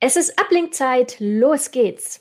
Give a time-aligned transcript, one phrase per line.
[0.00, 2.20] Es ist Ablenkzeit, los geht's.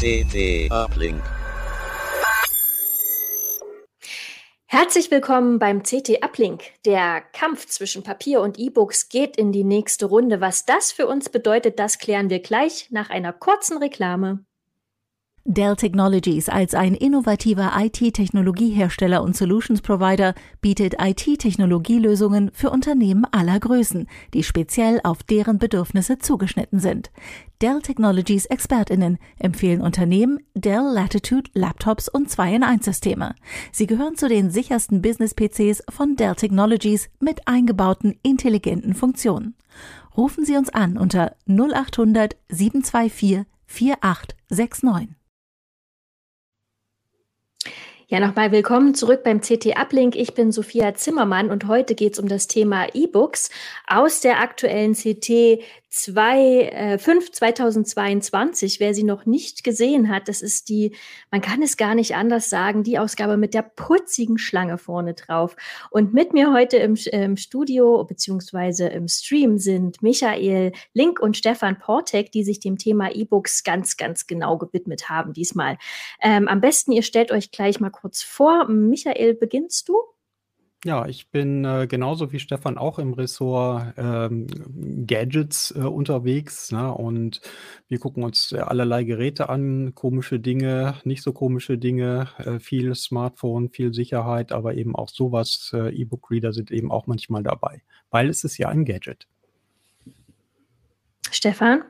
[0.00, 1.22] CT Uplink.
[4.76, 6.64] Herzlich willkommen beim CT Uplink.
[6.84, 10.40] Der Kampf zwischen Papier und E-Books geht in die nächste Runde.
[10.40, 14.44] Was das für uns bedeutet, das klären wir gleich nach einer kurzen Reklame.
[15.46, 24.08] Dell Technologies als ein innovativer IT-Technologiehersteller und Solutions Provider bietet IT-Technologielösungen für Unternehmen aller Größen,
[24.32, 27.10] die speziell auf deren Bedürfnisse zugeschnitten sind.
[27.60, 33.34] Dell Technologies Expertinnen empfehlen Unternehmen Dell Latitude Laptops und 2 in 1 Systeme.
[33.70, 39.56] Sie gehören zu den sichersten Business-PCs von Dell Technologies mit eingebauten intelligenten Funktionen.
[40.16, 45.14] Rufen Sie uns an unter 0800 724 4869.
[48.06, 50.14] Ja, nochmal willkommen zurück beim CT Uplink.
[50.14, 53.48] Ich bin Sophia Zimmermann und heute geht es um das Thema E-Books
[53.86, 55.62] aus der aktuellen CT
[55.94, 58.80] 2, äh, 5 2022.
[58.80, 60.96] Wer sie noch nicht gesehen hat, das ist die,
[61.30, 65.54] man kann es gar nicht anders sagen, die Ausgabe mit der putzigen Schlange vorne drauf.
[65.90, 71.78] Und mit mir heute im, im Studio beziehungsweise im Stream sind Michael Link und Stefan
[71.78, 75.78] Portek, die sich dem Thema E-Books ganz, ganz genau gewidmet haben diesmal.
[76.20, 78.66] Ähm, am besten, ihr stellt euch gleich mal kurz vor.
[78.68, 79.94] Michael, beginnst du?
[80.84, 84.46] Ja, ich bin äh, genauso wie Stefan auch im Ressort ähm,
[85.06, 86.72] Gadgets äh, unterwegs.
[86.72, 86.92] Ne?
[86.92, 87.40] Und
[87.88, 92.94] wir gucken uns äh, allerlei Geräte an, komische Dinge, nicht so komische Dinge, äh, viel
[92.94, 95.70] Smartphone, viel Sicherheit, aber eben auch sowas.
[95.72, 99.26] Äh, E-Book-Reader sind eben auch manchmal dabei, weil es ist ja ein Gadget.
[101.30, 101.82] Stefan?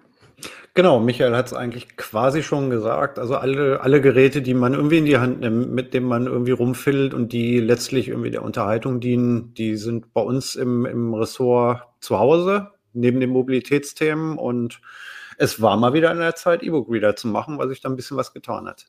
[0.75, 3.19] Genau, Michael hat es eigentlich quasi schon gesagt.
[3.19, 6.53] Also alle, alle Geräte, die man irgendwie in die Hand nimmt, mit denen man irgendwie
[6.53, 11.83] rumfiddelt und die letztlich irgendwie der Unterhaltung dienen, die sind bei uns im, im Ressort
[12.01, 14.37] zu Hause, neben den Mobilitätsthemen.
[14.37, 14.81] Und
[15.39, 18.17] es war mal wieder an der Zeit, E-Book-Reader zu machen, weil sich da ein bisschen
[18.17, 18.87] was getan hat.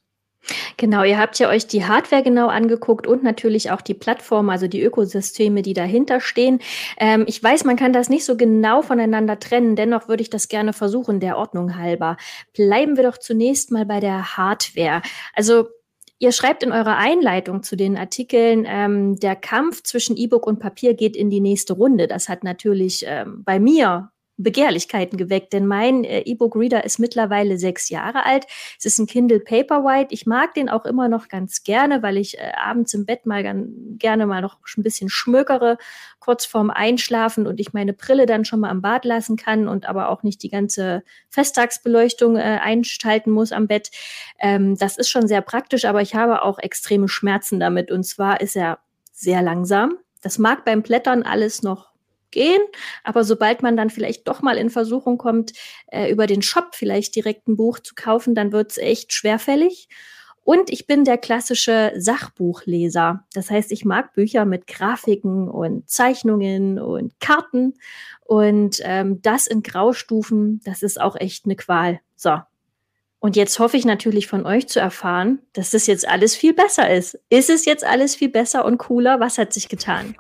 [0.78, 4.68] Genau, ihr habt ja euch die Hardware genau angeguckt und natürlich auch die Plattform, also
[4.68, 6.60] die Ökosysteme, die dahinter stehen.
[6.98, 10.48] Ähm, ich weiß, man kann das nicht so genau voneinander trennen, dennoch würde ich das
[10.48, 12.18] gerne versuchen, der Ordnung halber.
[12.54, 15.02] Bleiben wir doch zunächst mal bei der Hardware.
[15.34, 15.68] Also
[16.18, 20.94] Ihr schreibt in eurer Einleitung zu den Artikeln, ähm, der Kampf zwischen E-Book und Papier
[20.94, 22.08] geht in die nächste Runde.
[22.08, 27.90] Das hat natürlich ähm, bei mir Begehrlichkeiten geweckt, denn mein äh, E-Book-Reader ist mittlerweile sechs
[27.90, 28.46] Jahre alt.
[28.78, 30.14] Es ist ein Kindle Paperwhite.
[30.14, 33.44] Ich mag den auch immer noch ganz gerne, weil ich äh, abends im Bett mal
[33.44, 35.78] gan, gerne mal noch ein bisschen schmökere,
[36.20, 39.88] kurz vorm Einschlafen und ich meine Brille dann schon mal am Bad lassen kann und
[39.88, 43.90] aber auch nicht die ganze Festtagsbeleuchtung äh, einschalten muss am Bett.
[44.40, 48.42] Ähm, das ist schon sehr praktisch, aber ich habe auch extreme Schmerzen damit und zwar
[48.42, 48.80] ist er
[49.14, 49.98] sehr langsam.
[50.22, 51.95] Das mag beim Blättern alles noch
[52.36, 52.62] gehen.
[53.04, 55.54] Aber sobald man dann vielleicht doch mal in Versuchung kommt,
[55.88, 59.88] äh, über den Shop vielleicht direkt ein Buch zu kaufen, dann wird es echt schwerfällig.
[60.44, 63.26] Und ich bin der klassische Sachbuchleser.
[63.34, 67.74] Das heißt, ich mag Bücher mit Grafiken und Zeichnungen und Karten.
[68.20, 72.00] Und ähm, das in Graustufen, das ist auch echt eine Qual.
[72.16, 72.38] So.
[73.18, 76.94] Und jetzt hoffe ich natürlich von euch zu erfahren, dass das jetzt alles viel besser
[76.94, 77.18] ist.
[77.30, 79.20] Ist es jetzt alles viel besser und cooler?
[79.20, 80.16] Was hat sich getan?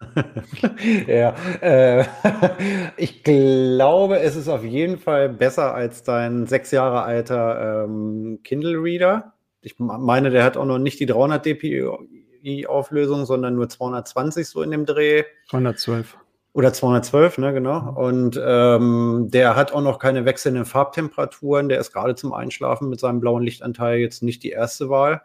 [1.06, 2.04] ja, äh,
[2.96, 8.76] ich glaube, es ist auf jeden Fall besser als dein sechs Jahre alter ähm, Kindle
[8.82, 9.34] Reader.
[9.62, 14.62] Ich meine, der hat auch noch nicht die 300 dpi Auflösung, sondern nur 220 so
[14.62, 15.24] in dem Dreh.
[15.50, 16.16] 212.
[16.52, 17.94] Oder 212, ne, genau.
[17.94, 21.68] Und ähm, der hat auch noch keine wechselnden Farbtemperaturen.
[21.68, 25.22] Der ist gerade zum Einschlafen mit seinem blauen Lichtanteil jetzt nicht die erste Wahl.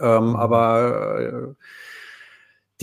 [0.00, 1.54] Ähm, aber äh,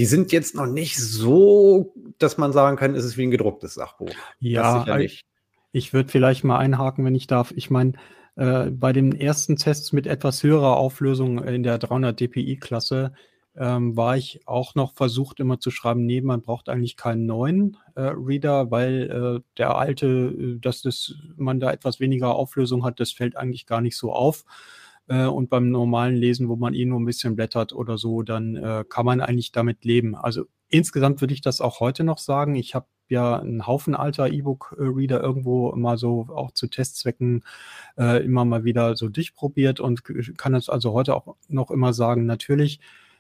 [0.02, 3.76] die sind jetzt noch nicht so, dass man sagen kann, ist es wie ein gedrucktes
[3.76, 4.10] Sachbuch.
[4.40, 5.26] Ja, ich,
[5.74, 7.54] ich würde vielleicht mal einhaken, wenn ich darf.
[7.56, 7.94] Ich meine,
[8.36, 13.14] äh, bei den ersten Tests mit etwas höherer Auflösung in der 300 dpi-Klasse
[13.56, 17.78] ähm, war ich auch noch versucht, immer zu schreiben, nee, man braucht eigentlich keinen neuen
[17.94, 23.00] äh, Reader, weil äh, der alte, äh, dass das, man da etwas weniger Auflösung hat,
[23.00, 24.46] das fällt eigentlich gar nicht so auf.
[25.08, 28.56] Äh, und beim normalen Lesen, wo man eh nur ein bisschen blättert oder so, dann
[28.56, 30.16] äh, kann man eigentlich damit leben.
[30.16, 32.56] Also insgesamt würde ich das auch heute noch sagen.
[32.56, 37.44] Ich habe ja einen Haufen alter E-Book-Reader irgendwo mal so auch zu Testzwecken
[37.98, 40.04] äh, immer mal wieder so durchprobiert und
[40.38, 42.80] kann es also heute auch noch immer sagen, natürlich,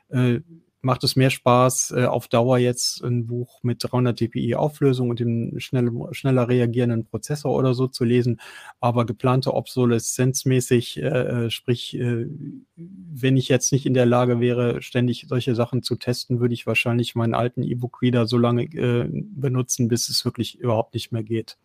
[0.09, 0.39] äh,
[0.81, 5.19] macht es mehr Spaß, äh, auf Dauer jetzt ein Buch mit 300 dpi Auflösung und
[5.19, 8.39] dem schnell, schneller reagierenden Prozessor oder so zu lesen.
[8.79, 12.25] Aber geplante Obsoleszenzmäßig, äh, äh, sprich, äh,
[12.75, 16.65] wenn ich jetzt nicht in der Lage wäre, ständig solche Sachen zu testen, würde ich
[16.65, 21.57] wahrscheinlich meinen alten E-Book-Reader so lange äh, benutzen, bis es wirklich überhaupt nicht mehr geht.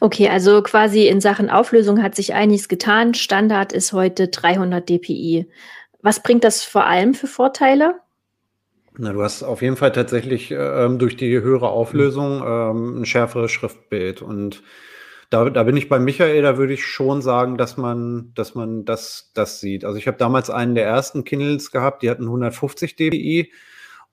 [0.00, 3.14] Okay, also quasi in Sachen Auflösung hat sich einiges getan.
[3.14, 5.46] Standard ist heute 300 dpi.
[6.02, 8.00] Was bringt das vor allem für Vorteile?
[8.96, 13.52] Na, du hast auf jeden Fall tatsächlich ähm, durch die höhere Auflösung ähm, ein schärferes
[13.52, 14.22] Schriftbild.
[14.22, 14.62] Und
[15.30, 18.84] da, da bin ich bei Michael, da würde ich schon sagen, dass man, dass man
[18.84, 19.84] das, das sieht.
[19.84, 23.52] Also ich habe damals einen der ersten Kindles gehabt, die hatten 150 dpi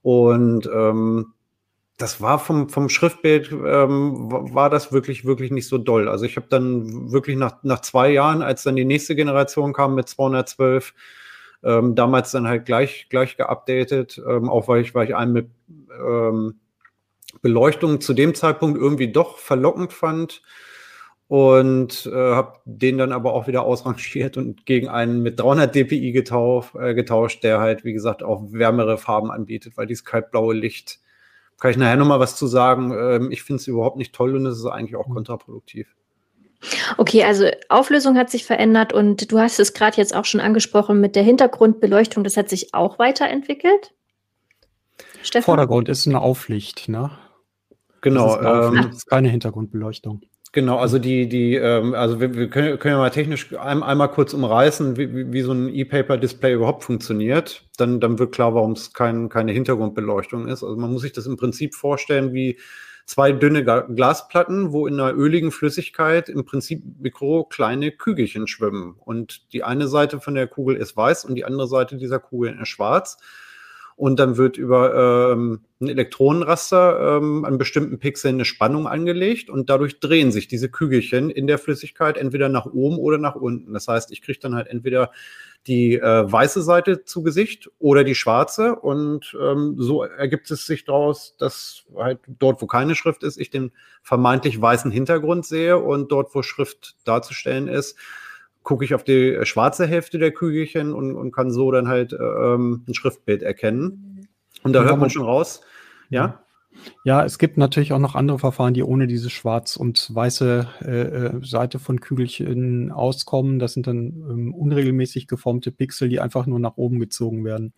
[0.02, 1.34] und ähm,
[1.98, 6.10] das war vom, vom Schriftbild, ähm, war das wirklich, wirklich nicht so doll.
[6.10, 9.96] Also ich habe dann wirklich nach, nach zwei Jahren, als dann die nächste Generation kam
[9.96, 10.94] mit 212,
[11.66, 15.50] ähm, damals dann halt gleich, gleich geupdatet, ähm, auch weil ich, weil ich einen mit
[16.00, 16.60] ähm,
[17.42, 20.42] Beleuchtung zu dem Zeitpunkt irgendwie doch verlockend fand
[21.28, 26.12] und äh, habe den dann aber auch wieder ausrangiert und gegen einen mit 300 dpi
[26.12, 31.00] getauf, äh, getauscht, der halt, wie gesagt, auch wärmere Farben anbietet, weil dieses kaltblaue Licht
[31.60, 32.92] kann ich nachher nochmal was zu sagen.
[32.92, 35.16] Ähm, ich finde es überhaupt nicht toll und es ist eigentlich auch mhm.
[35.16, 35.96] kontraproduktiv.
[36.98, 41.00] Okay, also Auflösung hat sich verändert und du hast es gerade jetzt auch schon angesprochen
[41.02, 43.94] mit der Hintergrundbeleuchtung, das hat sich auch weiterentwickelt.
[45.24, 45.44] Stefan?
[45.44, 47.12] Vordergrund ist eine Auflicht, ne?
[48.02, 48.36] Genau.
[48.36, 50.22] Das ist, ähm, ist keine Hintergrundbeleuchtung.
[50.56, 54.10] Genau, also die, die, ähm, also wir, wir können, können ja mal technisch ein, einmal
[54.10, 57.66] kurz umreißen, wie, wie so ein E-Paper-Display überhaupt funktioniert.
[57.78, 60.64] Dann, dann wird klar, warum es kein, keine Hintergrundbeleuchtung ist.
[60.64, 62.58] Also man muss sich das im Prinzip vorstellen wie
[63.06, 68.96] zwei dünne Glasplatten, wo in einer öligen Flüssigkeit im Prinzip mikro kleine Kügelchen schwimmen.
[69.00, 72.58] Und die eine Seite von der Kugel ist weiß und die andere Seite dieser Kugel
[72.60, 73.18] ist schwarz
[73.96, 79.70] und dann wird über ähm, ein Elektronenraster ähm, an bestimmten Pixeln eine Spannung angelegt und
[79.70, 83.74] dadurch drehen sich diese Kügelchen in der Flüssigkeit entweder nach oben oder nach unten.
[83.74, 85.12] Das heißt, ich kriege dann halt entweder
[85.68, 90.84] die äh, weiße Seite zu Gesicht oder die schwarze und ähm, so ergibt es sich
[90.84, 93.72] daraus, dass halt dort, wo keine Schrift ist, ich den
[94.04, 97.98] vermeintlich weißen Hintergrund sehe und dort, wo Schrift darzustellen ist,
[98.66, 102.12] gucke ich auf die äh, schwarze Hälfte der Kügelchen und, und kann so dann halt
[102.12, 104.28] ähm, ein Schriftbild erkennen.
[104.64, 105.62] Und da ja, hört man schon raus.
[106.10, 106.42] Ja.
[107.06, 111.02] Ja, es gibt natürlich auch noch andere Verfahren, die ohne diese schwarz und weiße äh,
[111.02, 113.60] äh, Seite von Kügelchen auskommen.
[113.60, 113.98] Das sind dann
[114.30, 117.74] ähm, unregelmäßig geformte Pixel, die einfach nur nach oben gezogen werden.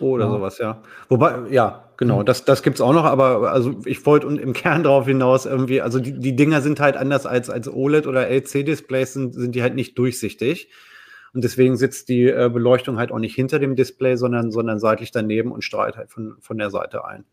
[0.00, 0.30] Oder ja.
[0.30, 0.82] sowas, ja.
[1.08, 2.26] Wobei, ja, genau, mhm.
[2.26, 5.80] das, das gibt es auch noch, aber also ich wollte im Kern darauf hinaus irgendwie,
[5.80, 9.62] also die, die Dinger sind halt anders als, als OLED oder LC-Displays, sind, sind die
[9.62, 10.70] halt nicht durchsichtig.
[11.32, 15.10] Und deswegen sitzt die äh, Beleuchtung halt auch nicht hinter dem Display, sondern, sondern seitlich
[15.10, 17.24] daneben und strahlt halt von, von der Seite ein.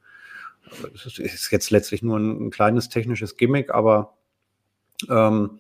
[0.70, 4.18] Also das ist, ist jetzt letztlich nur ein, ein kleines technisches Gimmick, aber
[5.10, 5.60] ähm,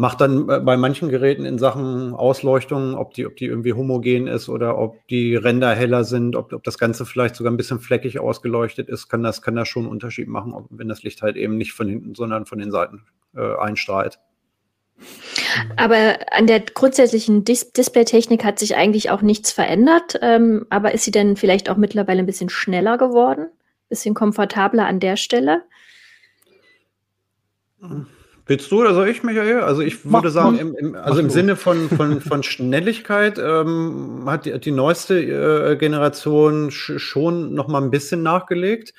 [0.00, 4.48] macht dann bei manchen Geräten in Sachen Ausleuchtung, ob die, ob die irgendwie homogen ist
[4.48, 8.18] oder ob die Ränder heller sind, ob, ob das Ganze vielleicht sogar ein bisschen fleckig
[8.18, 11.58] ausgeleuchtet ist, kann das, kann das schon einen Unterschied machen, wenn das Licht halt eben
[11.58, 13.02] nicht von hinten, sondern von den Seiten
[13.36, 14.18] äh, einstrahlt.
[15.76, 20.18] Aber an der grundsätzlichen Dis Displaytechnik hat sich eigentlich auch nichts verändert.
[20.22, 23.42] Ähm, aber ist sie denn vielleicht auch mittlerweile ein bisschen schneller geworden?
[23.42, 25.64] Ein bisschen komfortabler an der Stelle?
[27.80, 28.06] Hm.
[28.50, 29.60] Willst du oder soll ich, Michael?
[29.60, 34.24] Also ich würde mach, sagen, im, im, also im Sinne von, von, von Schnelligkeit ähm,
[34.26, 38.92] hat, die, die neueste äh, Generation sch schon noch mal ein bisschen nachgelegt.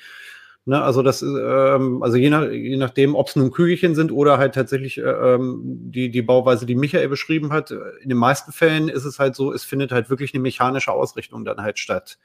[0.64, 4.38] Ne, also das ähm, also je, nach, je nachdem, ob es nun Kügelchen sind oder
[4.38, 8.88] halt tatsächlich äh, ähm, die, die Bauweise, die Michael beschrieben hat, in den meisten Fällen
[8.88, 12.16] ist es halt so, es findet halt wirklich eine mechanische Ausrichtung dann halt statt.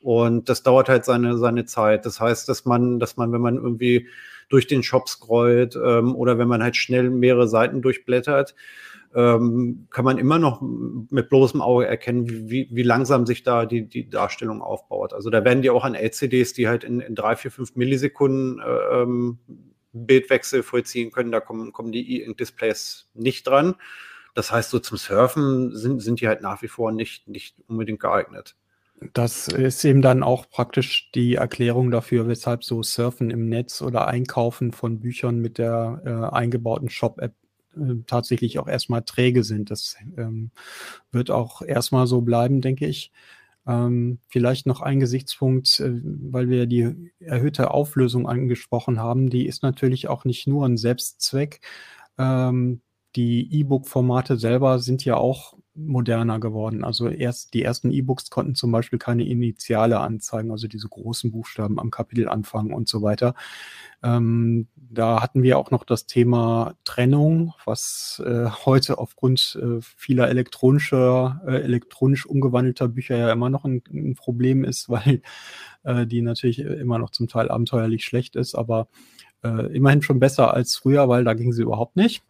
[0.00, 2.04] Und das dauert halt seine, seine Zeit.
[2.04, 4.06] Das heißt, dass man, dass man, wenn man irgendwie
[4.48, 8.54] durch den Shop scrollt ähm, oder wenn man halt schnell mehrere Seiten durchblättert,
[9.14, 13.88] ähm, kann man immer noch mit bloßem Auge erkennen, wie, wie langsam sich da die,
[13.88, 15.12] die Darstellung aufbaut.
[15.12, 18.60] Also da werden die auch an LCDs, die halt in, in drei, vier, fünf Millisekunden
[18.60, 19.38] äh, ähm,
[19.92, 23.74] Bildwechsel vollziehen können, da kommen, kommen die E-Ink-Displays nicht dran.
[24.34, 28.00] Das heißt, so zum Surfen sind, sind die halt nach wie vor nicht, nicht unbedingt
[28.00, 28.56] geeignet.
[29.12, 34.08] Das ist eben dann auch praktisch die Erklärung dafür, weshalb so Surfen im Netz oder
[34.08, 37.34] Einkaufen von Büchern mit der äh, eingebauten Shop-App
[37.76, 39.70] äh, tatsächlich auch erstmal träge sind.
[39.70, 40.50] Das ähm,
[41.12, 43.12] wird auch erstmal so bleiben, denke ich.
[43.66, 49.30] Ähm, vielleicht noch ein Gesichtspunkt, äh, weil wir die erhöhte Auflösung angesprochen haben.
[49.30, 51.60] Die ist natürlich auch nicht nur ein Selbstzweck.
[52.18, 52.80] Ähm,
[53.16, 56.84] die E-Book-Formate selber sind ja auch moderner geworden.
[56.84, 61.78] Also erst die ersten E-Books konnten zum Beispiel keine Initiale anzeigen, also diese großen Buchstaben
[61.78, 63.34] am Kapitelanfang und so weiter.
[64.02, 70.28] Ähm, da hatten wir auch noch das Thema Trennung, was äh, heute aufgrund äh, vieler
[70.28, 75.22] elektronischer, äh, elektronisch umgewandelter Bücher ja immer noch ein, ein Problem ist, weil
[75.84, 78.88] äh, die natürlich immer noch zum Teil abenteuerlich schlecht ist, aber
[79.42, 82.22] äh, immerhin schon besser als früher, weil da ging sie überhaupt nicht.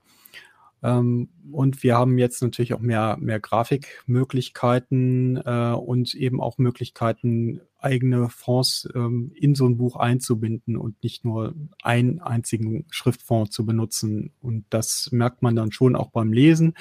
[0.82, 7.60] Ähm, und wir haben jetzt natürlich auch mehr, mehr Grafikmöglichkeiten äh, und eben auch Möglichkeiten,
[7.78, 13.64] eigene Fonds ähm, in so ein Buch einzubinden und nicht nur einen einzigen Schriftfonds zu
[13.64, 14.32] benutzen.
[14.40, 16.74] Und das merkt man dann schon auch beim Lesen.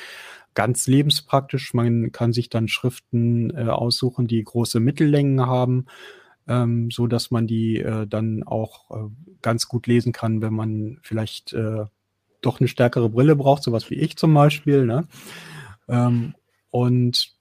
[0.53, 1.73] Ganz lebenspraktisch.
[1.73, 5.85] Man kann sich dann Schriften äh, aussuchen, die große Mittellängen haben
[6.47, 9.09] ähm, so dass man die äh, dann auch äh,
[9.41, 11.85] ganz gut lesen kann, wenn man vielleicht äh,
[12.47, 14.85] doch eine stärkere Brille braucht, sowas wie ich zum Beispiel.
[14.85, 15.07] Ne?
[15.87, 16.33] Ähm,
[16.71, 17.31] und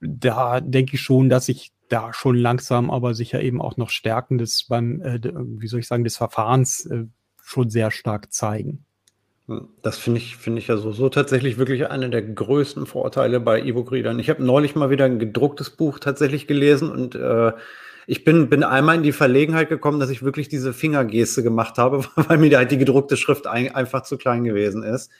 [0.00, 4.38] da denke ich schon, dass ich da schon langsam, aber sicher eben auch noch Stärken
[4.38, 7.04] des beim, äh, wie soll ich sagen, des Verfahrens äh,
[7.42, 8.84] schon sehr stark zeigen.
[9.46, 13.40] Hm, das finde ich, finde ich ja so, so tatsächlich wirklich einer der größten Vorteile
[13.40, 14.18] bei E-Book-Readern.
[14.18, 17.52] Ich habe neulich mal wieder ein gedrucktes Buch tatsächlich gelesen und äh,
[18.06, 22.04] ich bin, bin einmal in die Verlegenheit gekommen, dass ich wirklich diese Fingergeste gemacht habe,
[22.16, 25.10] weil mir halt die gedruckte Schrift ein, einfach zu klein gewesen ist.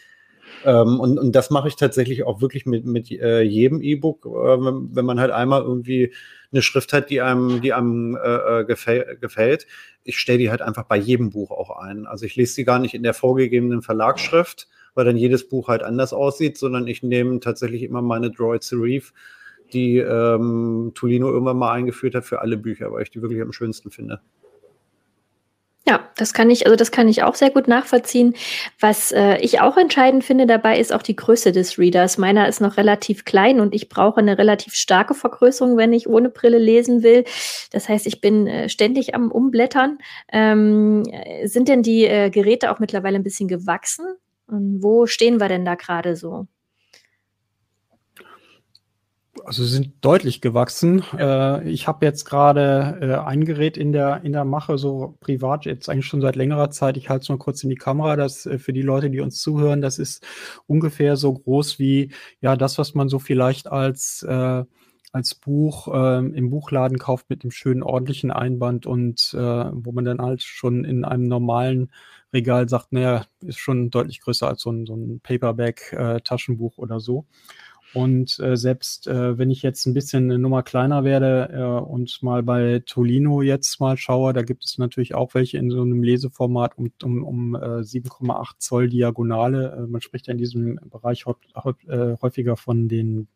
[0.64, 4.30] Ähm, und, und das mache ich tatsächlich auch wirklich mit, mit äh, jedem E-Book, äh,
[4.30, 6.12] wenn, wenn, man halt einmal irgendwie
[6.52, 9.66] eine Schrift hat, die einem, die einem äh, äh gefäll, gefällt.
[10.04, 12.06] Ich stelle die halt einfach bei jedem Buch auch ein.
[12.06, 15.82] Also ich lese sie gar nicht in der vorgegebenen Verlagsschrift, weil dann jedes Buch halt
[15.82, 19.12] anders aussieht, sondern ich nehme tatsächlich immer meine Droid Serif
[19.72, 23.52] die ähm, Tolino irgendwann mal eingeführt hat für alle Bücher, weil ich die wirklich am
[23.52, 24.20] schönsten finde.
[25.84, 28.34] Ja, das kann ich, also das kann ich auch sehr gut nachvollziehen.
[28.78, 32.18] Was äh, ich auch entscheidend finde dabei, ist auch die Größe des Readers.
[32.18, 36.28] Meiner ist noch relativ klein und ich brauche eine relativ starke Vergrößerung, wenn ich ohne
[36.28, 37.24] Brille lesen will.
[37.72, 39.98] Das heißt, ich bin äh, ständig am Umblättern.
[40.32, 41.02] Ähm,
[41.44, 44.06] sind denn die äh, Geräte auch mittlerweile ein bisschen gewachsen?
[44.46, 46.46] Und wo stehen wir denn da gerade so?
[49.44, 51.02] Also sind deutlich gewachsen.
[51.18, 55.64] Äh, ich habe jetzt gerade äh, ein Gerät in der, in der Mache, so privat,
[55.64, 56.96] jetzt eigentlich schon seit längerer Zeit.
[56.96, 58.16] Ich halte es nur kurz in die Kamera.
[58.16, 60.24] Das äh, für die Leute, die uns zuhören, das ist
[60.66, 64.64] ungefähr so groß wie ja das, was man so vielleicht als äh,
[65.12, 70.06] als Buch ähm, im Buchladen kauft mit dem schönen ordentlichen Einband und äh, wo man
[70.06, 71.90] dann halt schon in einem normalen
[72.32, 76.98] Regal sagt, naja, ist schon deutlich größer als so ein, so ein Paperback-Taschenbuch äh, oder
[76.98, 77.26] so.
[77.94, 82.22] Und äh, selbst äh, wenn ich jetzt ein bisschen eine Nummer kleiner werde äh, und
[82.22, 86.02] mal bei Tolino jetzt mal schaue, da gibt es natürlich auch welche in so einem
[86.02, 89.76] Leseformat um, um, um äh, 7,8 Zoll Diagonale.
[89.76, 93.28] Äh, man spricht ja in diesem Bereich äh, häufiger von den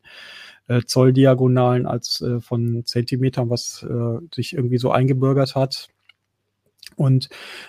[0.69, 5.89] äh, Zolldiagonalen als äh, von Zentimetern, was äh, sich irgendwie so eingebürgert hat.
[6.97, 7.29] Und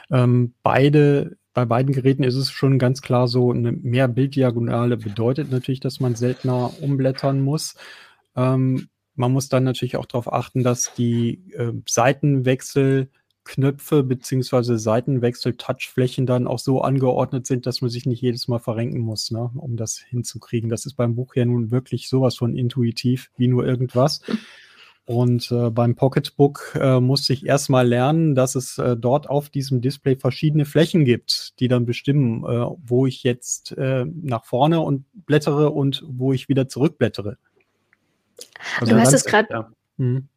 [0.09, 5.49] ähm, beide bei beiden Geräten ist es schon ganz klar so, eine mehr Bilddiagonale bedeutet
[5.49, 7.73] natürlich, dass man seltener umblättern muss.
[8.35, 14.77] Ähm, man muss dann natürlich auch darauf achten, dass die äh, Seitenwechselknöpfe bzw.
[14.77, 19.49] Seitenwechsel-Touchflächen dann auch so angeordnet sind, dass man sich nicht jedes Mal verrenken muss, ne,
[19.55, 20.69] um das hinzukriegen.
[20.69, 24.21] Das ist beim Buch ja nun wirklich sowas von intuitiv wie nur irgendwas.
[25.07, 29.79] Und äh, beim Pocketbook äh, musste ich erstmal lernen, dass es äh, dort auf diesem
[29.79, 35.05] Display verschiedene Flächen gibt, die dann bestimmen, äh, wo ich jetzt äh, nach vorne und
[35.25, 37.37] blättere und wo ich wieder zurückblättere.
[38.81, 39.47] Also du hast es gerade.
[39.49, 39.71] Ja.
[39.95, 40.27] Mhm.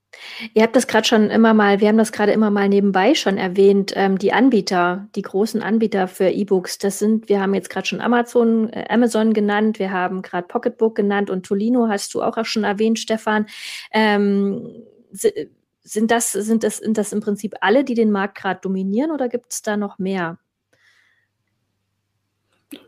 [0.55, 3.39] Ihr habt das gerade schon immer mal, wir haben das gerade immer mal nebenbei schon
[3.39, 7.87] erwähnt, ähm, die Anbieter, die großen Anbieter für E-Books, das sind, wir haben jetzt gerade
[7.87, 12.45] schon Amazon, äh, Amazon genannt, wir haben gerade Pocketbook genannt und Tolino hast du auch
[12.45, 13.47] schon erwähnt, Stefan.
[13.93, 19.11] Ähm, sind das, sind das, sind das im Prinzip alle, die den Markt gerade dominieren
[19.11, 20.39] oder gibt es da noch mehr?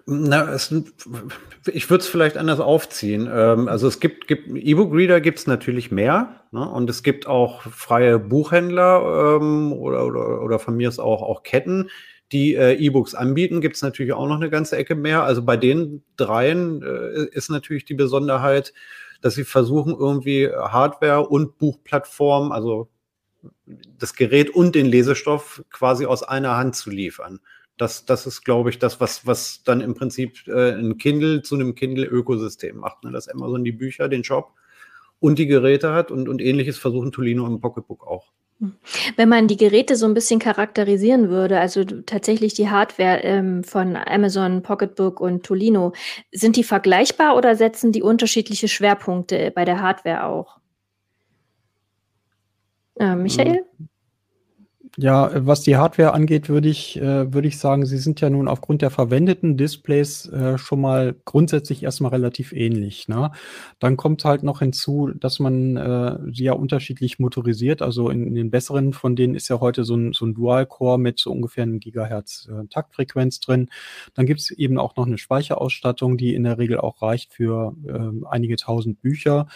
[0.06, 0.72] Na, es,
[1.66, 3.28] ich würde es vielleicht anders aufziehen.
[3.32, 6.68] Ähm, also es gibt, gibt E-Book-Reader gibt es natürlich mehr ne?
[6.68, 11.42] und es gibt auch freie Buchhändler ähm, oder, oder, oder von mir ist auch, auch
[11.42, 11.90] Ketten,
[12.30, 13.60] die äh, E-Books anbieten.
[13.60, 15.24] Gibt es natürlich auch noch eine ganze Ecke mehr.
[15.24, 18.72] Also bei den dreien äh, ist natürlich die Besonderheit,
[19.20, 22.88] dass sie versuchen, irgendwie Hardware und Buchplattform, also
[23.98, 27.40] das Gerät und den Lesestoff quasi aus einer Hand zu liefern.
[27.76, 31.54] Das, das ist, glaube ich, das, was, was dann im Prinzip äh, ein Kindle zu
[31.54, 33.02] einem Kindle-Ökosystem macht.
[33.04, 33.10] Ne?
[33.10, 34.52] Dass Amazon die Bücher, den Shop
[35.20, 38.32] und die Geräte hat und, und ähnliches versuchen Tolino im Pocketbook auch.
[39.16, 43.96] Wenn man die Geräte so ein bisschen charakterisieren würde, also tatsächlich die Hardware ähm, von
[43.96, 45.92] Amazon, Pocketbook und Tolino,
[46.30, 50.58] sind die vergleichbar oder setzen die unterschiedliche Schwerpunkte bei der Hardware auch?
[53.00, 53.64] Äh, Michael?
[53.78, 53.88] Mhm.
[54.98, 58.46] Ja, was die Hardware angeht, würde ich, äh, würde ich sagen, sie sind ja nun
[58.46, 63.08] aufgrund der verwendeten Displays äh, schon mal grundsätzlich erstmal relativ ähnlich.
[63.08, 63.30] Ne?
[63.78, 67.80] Dann kommt halt noch hinzu, dass man äh, sie ja unterschiedlich motorisiert.
[67.80, 70.98] Also in, in den besseren von denen ist ja heute so ein, so ein Dual-Core
[70.98, 73.70] mit so ungefähr einem Gigahertz äh, Taktfrequenz drin.
[74.12, 77.74] Dann gibt es eben auch noch eine Speicherausstattung, die in der Regel auch reicht für
[77.86, 79.46] äh, einige tausend Bücher.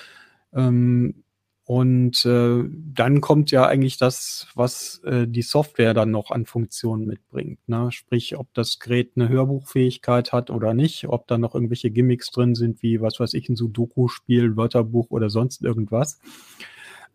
[0.54, 1.24] Ähm,
[1.66, 2.62] und äh,
[2.94, 7.58] dann kommt ja eigentlich das, was äh, die Software dann noch an Funktionen mitbringt.
[7.66, 7.90] Ne?
[7.90, 12.54] Sprich, ob das Gerät eine Hörbuchfähigkeit hat oder nicht, ob da noch irgendwelche Gimmicks drin
[12.54, 16.20] sind, wie was weiß ich, ein Sudoku-Spiel, Wörterbuch oder sonst irgendwas.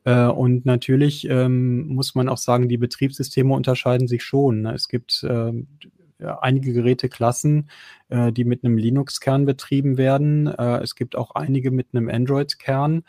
[0.04, 4.64] Äh, und natürlich ähm, muss man auch sagen, die Betriebssysteme unterscheiden sich schon.
[4.64, 4.74] Ne?
[4.74, 5.54] Es gibt äh,
[6.20, 7.70] einige Geräteklassen,
[8.10, 10.48] äh, die mit einem Linux-Kern betrieben werden.
[10.48, 13.04] Äh, es gibt auch einige mit einem Android-Kern.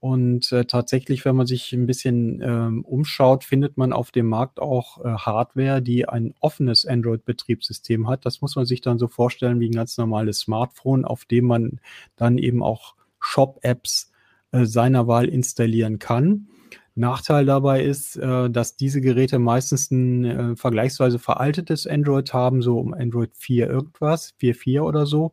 [0.00, 4.60] Und äh, tatsächlich, wenn man sich ein bisschen ähm, umschaut, findet man auf dem Markt
[4.60, 8.24] auch äh, Hardware, die ein offenes Android-Betriebssystem hat.
[8.24, 11.80] Das muss man sich dann so vorstellen wie ein ganz normales Smartphone, auf dem man
[12.14, 14.12] dann eben auch Shop-Apps
[14.52, 16.46] äh, seiner Wahl installieren kann.
[16.94, 22.78] Nachteil dabei ist, äh, dass diese Geräte meistens ein äh, vergleichsweise veraltetes Android haben, so
[22.78, 25.32] um Android 4 irgendwas, 4.4 oder so.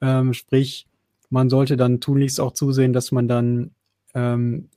[0.00, 0.86] Ähm, sprich,
[1.32, 3.70] man sollte dann tunlichst auch zusehen, dass man dann
[4.14, 4.68] ähm,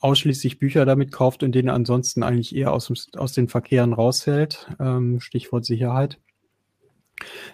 [0.00, 4.68] ausschließlich Bücher damit kauft und denen ansonsten eigentlich eher aus, dem, aus den Verkehren raushält.
[4.80, 6.18] Ähm, Stichwort Sicherheit.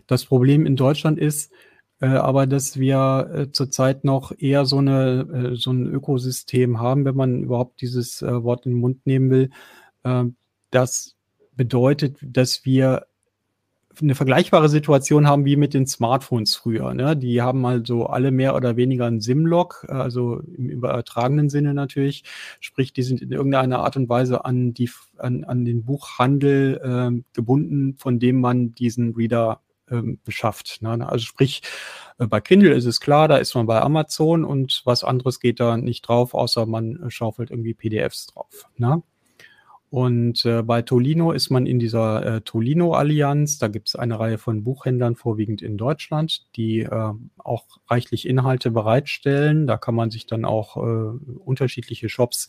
[0.06, 1.52] Das Problem in Deutschland ist
[2.00, 7.04] äh, aber, dass wir äh, zurzeit noch eher so, eine, äh, so ein Ökosystem haben,
[7.04, 9.50] wenn man überhaupt dieses äh, Wort in den Mund nehmen will.
[10.04, 10.36] Ähm,
[10.70, 11.16] das
[11.56, 13.06] bedeutet, dass wir
[14.00, 16.94] eine vergleichbare Situation haben wie mit den Smartphones früher.
[16.94, 17.16] Ne?
[17.16, 22.24] Die haben also alle mehr oder weniger einen SIM-Log, also im übertragenen Sinne natürlich.
[22.60, 27.22] Sprich, die sind in irgendeiner Art und Weise an, die, an, an den Buchhandel äh,
[27.32, 29.60] gebunden, von dem man diesen Reader
[29.90, 30.82] ähm, beschafft.
[30.82, 31.06] Ne?
[31.06, 31.62] Also sprich,
[32.18, 35.60] äh, bei Kindle ist es klar, da ist man bei Amazon und was anderes geht
[35.60, 38.68] da nicht drauf, außer man schaufelt irgendwie PDFs drauf.
[38.76, 39.02] Ne?
[39.90, 43.58] Und äh, bei Tolino ist man in dieser äh, Tolino-Allianz.
[43.58, 48.72] Da gibt es eine Reihe von Buchhändlern, vorwiegend in Deutschland, die äh, auch reichlich Inhalte
[48.72, 49.68] bereitstellen.
[49.68, 52.48] Da kann man sich dann auch äh, unterschiedliche Shops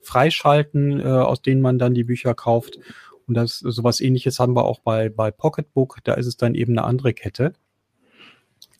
[0.00, 2.78] freischalten, äh, aus denen man dann die Bücher kauft.
[3.26, 5.98] Und das sowas ähnliches haben wir auch bei, bei Pocketbook.
[6.04, 7.52] Da ist es dann eben eine andere Kette.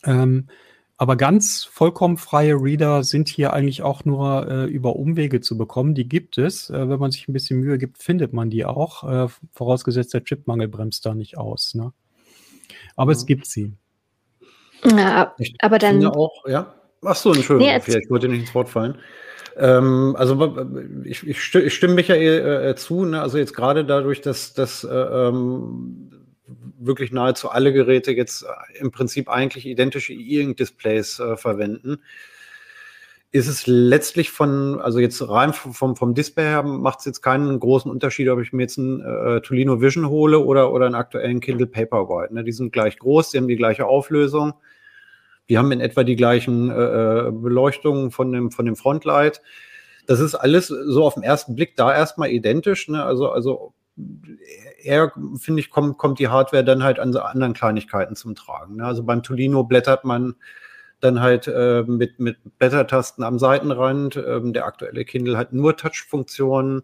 [0.05, 0.49] Ähm,
[0.99, 5.95] aber ganz vollkommen freie Reader sind hier eigentlich auch nur äh, über Umwege zu bekommen.
[5.95, 6.71] Die gibt es.
[6.71, 9.05] Äh, wenn man sich ein bisschen Mühe gibt, findet man die auch.
[9.05, 11.75] Äh, vorausgesetzt, der Chipmangel bremst da nicht aus.
[11.75, 11.93] Ne?
[12.97, 13.17] Aber ja.
[13.19, 13.75] es gibt sie.
[14.85, 16.05] Ja, ich aber dann.
[16.07, 16.75] Auch, ja.
[17.05, 18.97] Ach so, Entschuldigung, nee, ich wollte nicht ins Wort fallen.
[19.57, 20.67] Ähm, also
[21.05, 23.05] ich, ich, stimme Michael äh, zu.
[23.05, 23.21] Ne?
[23.21, 26.11] Also jetzt gerade dadurch, dass, dass äh, ähm,
[26.79, 31.99] wirklich nahezu alle Geräte jetzt äh, im Prinzip eigentlich identische E-Ink-Displays äh, verwenden,
[33.33, 37.61] ist es letztlich von, also jetzt rein vom, vom Display her macht es jetzt keinen
[37.61, 41.41] großen Unterschied, ob ich mir jetzt einen äh, Tolino Vision hole oder, oder einen aktuellen
[41.41, 42.33] Kindle Paperwhite.
[42.33, 42.45] Ne?
[42.45, 44.55] Die sind gleich groß, die haben die gleiche Auflösung,
[45.49, 49.43] die haben in etwa die gleichen äh, äh Beleuchtungen von dem, von dem Frontlight.
[50.07, 52.89] Das ist alles so auf den ersten Blick da erstmal identisch.
[52.89, 53.05] Ne?
[53.05, 53.75] Also, also
[54.83, 58.77] eher, finde ich, kommt, kommt die Hardware dann halt an so anderen Kleinigkeiten zum Tragen.
[58.77, 58.85] Ne?
[58.85, 60.35] Also beim Tolino blättert man
[61.01, 64.17] dann halt äh, mit, mit Blättertasten am Seitenrand.
[64.17, 66.83] Ähm, der aktuelle Kindle hat nur Touch-Funktionen.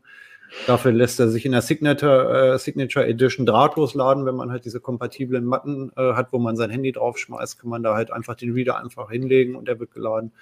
[0.66, 4.26] Dafür lässt er sich in der Signature, äh, Signature Edition drahtlos laden.
[4.26, 7.82] Wenn man halt diese kompatiblen Matten äh, hat, wo man sein Handy draufschmeißt, kann man
[7.82, 10.32] da halt einfach den Reader einfach hinlegen und der wird geladen.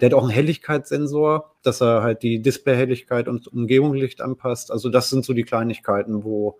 [0.00, 4.70] Der hat auch einen Helligkeitssensor, dass er halt die Displayhelligkeit und Umgebungslicht anpasst.
[4.70, 6.58] Also das sind so die Kleinigkeiten, wo,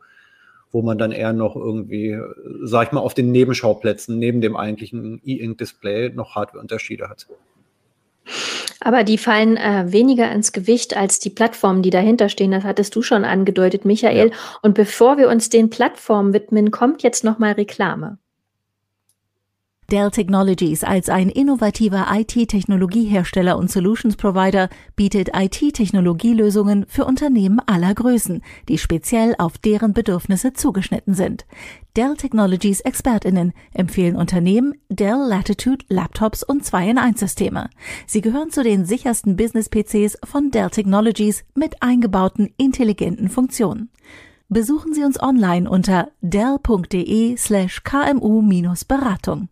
[0.70, 2.18] wo man dann eher noch irgendwie,
[2.62, 7.26] sag ich mal, auf den Nebenschauplätzen neben dem eigentlichen E-Ink-Display noch Hardwareunterschiede hat.
[8.80, 12.50] Aber die fallen äh, weniger ins Gewicht als die Plattformen, die dahinter stehen.
[12.50, 14.28] Das hattest du schon angedeutet, Michael.
[14.28, 14.36] Ja.
[14.62, 18.18] Und bevor wir uns den Plattformen widmen, kommt jetzt noch mal Reklame.
[19.92, 28.42] Dell Technologies als ein innovativer IT-Technologiehersteller und Solutions Provider bietet IT-Technologielösungen für Unternehmen aller Größen,
[28.68, 31.46] die speziell auf deren Bedürfnisse zugeschnitten sind.
[31.94, 37.70] Dell Technologies Expertinnen empfehlen Unternehmen Dell Latitude Laptops und 2 in 1 Systeme.
[38.08, 43.90] Sie gehören zu den sichersten Business PCs von Dell Technologies mit eingebauten intelligenten Funktionen.
[44.48, 49.48] Besuchen Sie uns online unter dell.de slash kmu-beratung.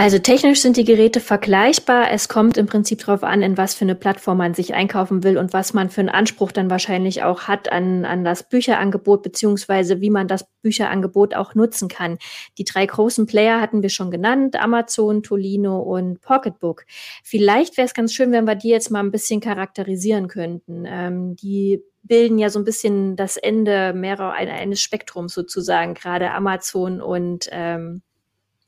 [0.00, 2.10] Also technisch sind die Geräte vergleichbar.
[2.10, 5.36] Es kommt im Prinzip darauf an, in was für eine Plattform man sich einkaufen will
[5.36, 10.00] und was man für einen Anspruch dann wahrscheinlich auch hat an, an das Bücherangebot, beziehungsweise
[10.00, 12.16] wie man das Bücherangebot auch nutzen kann.
[12.56, 16.86] Die drei großen Player hatten wir schon genannt, Amazon, Tolino und Pocketbook.
[17.22, 20.84] Vielleicht wäre es ganz schön, wenn wir die jetzt mal ein bisschen charakterisieren könnten.
[20.86, 27.02] Ähm, die bilden ja so ein bisschen das Ende mehrerer eines Spektrums sozusagen, gerade Amazon
[27.02, 28.00] und ähm,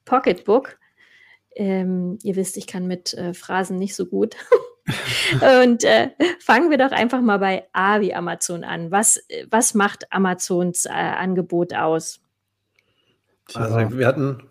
[0.04, 0.78] Pocketbook.
[1.54, 4.36] Ähm, ihr wisst, ich kann mit äh, Phrasen nicht so gut.
[5.62, 6.10] und äh,
[6.40, 8.90] fangen wir doch einfach mal bei A wie Amazon an.
[8.90, 12.20] Was, was macht Amazons äh, Angebot aus?
[13.54, 14.42] Also wir hatten,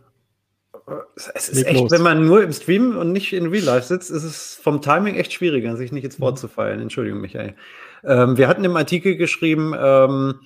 [1.16, 1.92] es ist echt, los.
[1.92, 5.16] wenn man nur im Stream und nicht in Real Life sitzt, ist es vom Timing
[5.16, 6.40] echt schwieriger, sich nicht ins Wort mhm.
[6.40, 6.80] zu feiern.
[6.82, 7.56] Entschuldigung, Michael.
[8.04, 10.40] Ähm, wir hatten im Artikel geschrieben, ähm,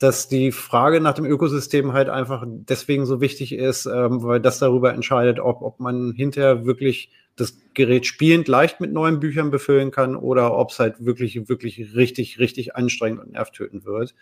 [0.00, 4.58] dass die Frage nach dem Ökosystem halt einfach deswegen so wichtig ist, ähm, weil das
[4.58, 9.90] darüber entscheidet, ob, ob man hinterher wirklich das Gerät spielend leicht mit neuen Büchern befüllen
[9.90, 14.14] kann oder ob es halt wirklich, wirklich richtig, richtig anstrengend und nervtötend wird.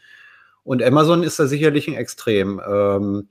[0.65, 2.61] Und Amazon ist da sicherlich ein Extrem.
[2.69, 3.29] Ähm,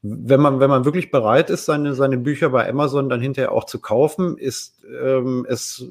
[0.00, 3.64] wenn man, wenn man wirklich bereit ist, seine, seine Bücher bei Amazon dann hinterher auch
[3.64, 5.90] zu kaufen, ist ähm, es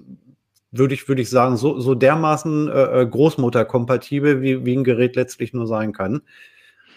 [0.78, 5.16] würde ich, würde ich sagen, so, so dermaßen äh, äh, Großmutter-kompatibel, wie, wie ein Gerät
[5.16, 6.22] letztlich nur sein kann.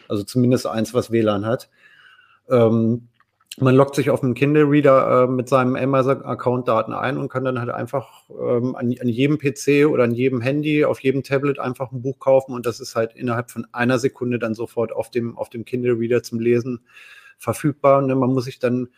[0.09, 1.71] Also zumindest eins, was WLAN hat.
[2.49, 3.09] Ähm,
[3.61, 7.71] man loggt sich auf dem Kindle-Reader äh, mit seinem Amazon-Account-Daten ein und kann dann halt
[7.71, 12.01] einfach ähm, an, an, jedem PC oder an jedem Handy, auf jedem Tablet einfach ein
[12.01, 15.49] Buch kaufen und das ist halt innerhalb von einer Sekunde dann sofort auf dem, auf
[15.49, 16.81] dem Kindle-Reader zum Lesen
[17.37, 18.01] verfügbar.
[18.03, 18.15] Ne?
[18.15, 18.89] Man muss sich dann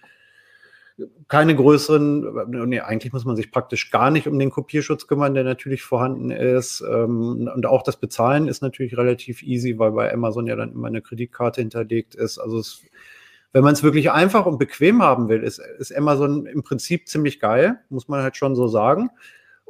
[1.28, 5.44] keine größeren, nee, eigentlich muss man sich praktisch gar nicht um den Kopierschutz kümmern, der
[5.44, 6.82] natürlich vorhanden ist.
[6.82, 10.88] Ähm, und auch das Bezahlen ist natürlich relativ easy, weil bei Amazon ja dann immer
[10.88, 12.38] eine Kreditkarte hinterlegt ist.
[12.38, 12.82] Also es,
[13.52, 17.40] wenn man es wirklich einfach und bequem haben will, ist, ist Amazon im Prinzip ziemlich
[17.40, 19.10] geil, muss man halt schon so sagen.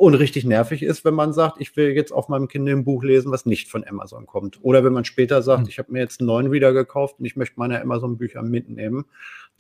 [0.01, 3.03] Und richtig nervig ist, wenn man sagt, ich will jetzt auf meinem Kind ein Buch
[3.03, 4.59] lesen, was nicht von Amazon kommt.
[4.63, 5.69] Oder wenn man später sagt, mhm.
[5.69, 9.05] ich habe mir jetzt einen neuen Reader gekauft und ich möchte meine Amazon-Bücher mitnehmen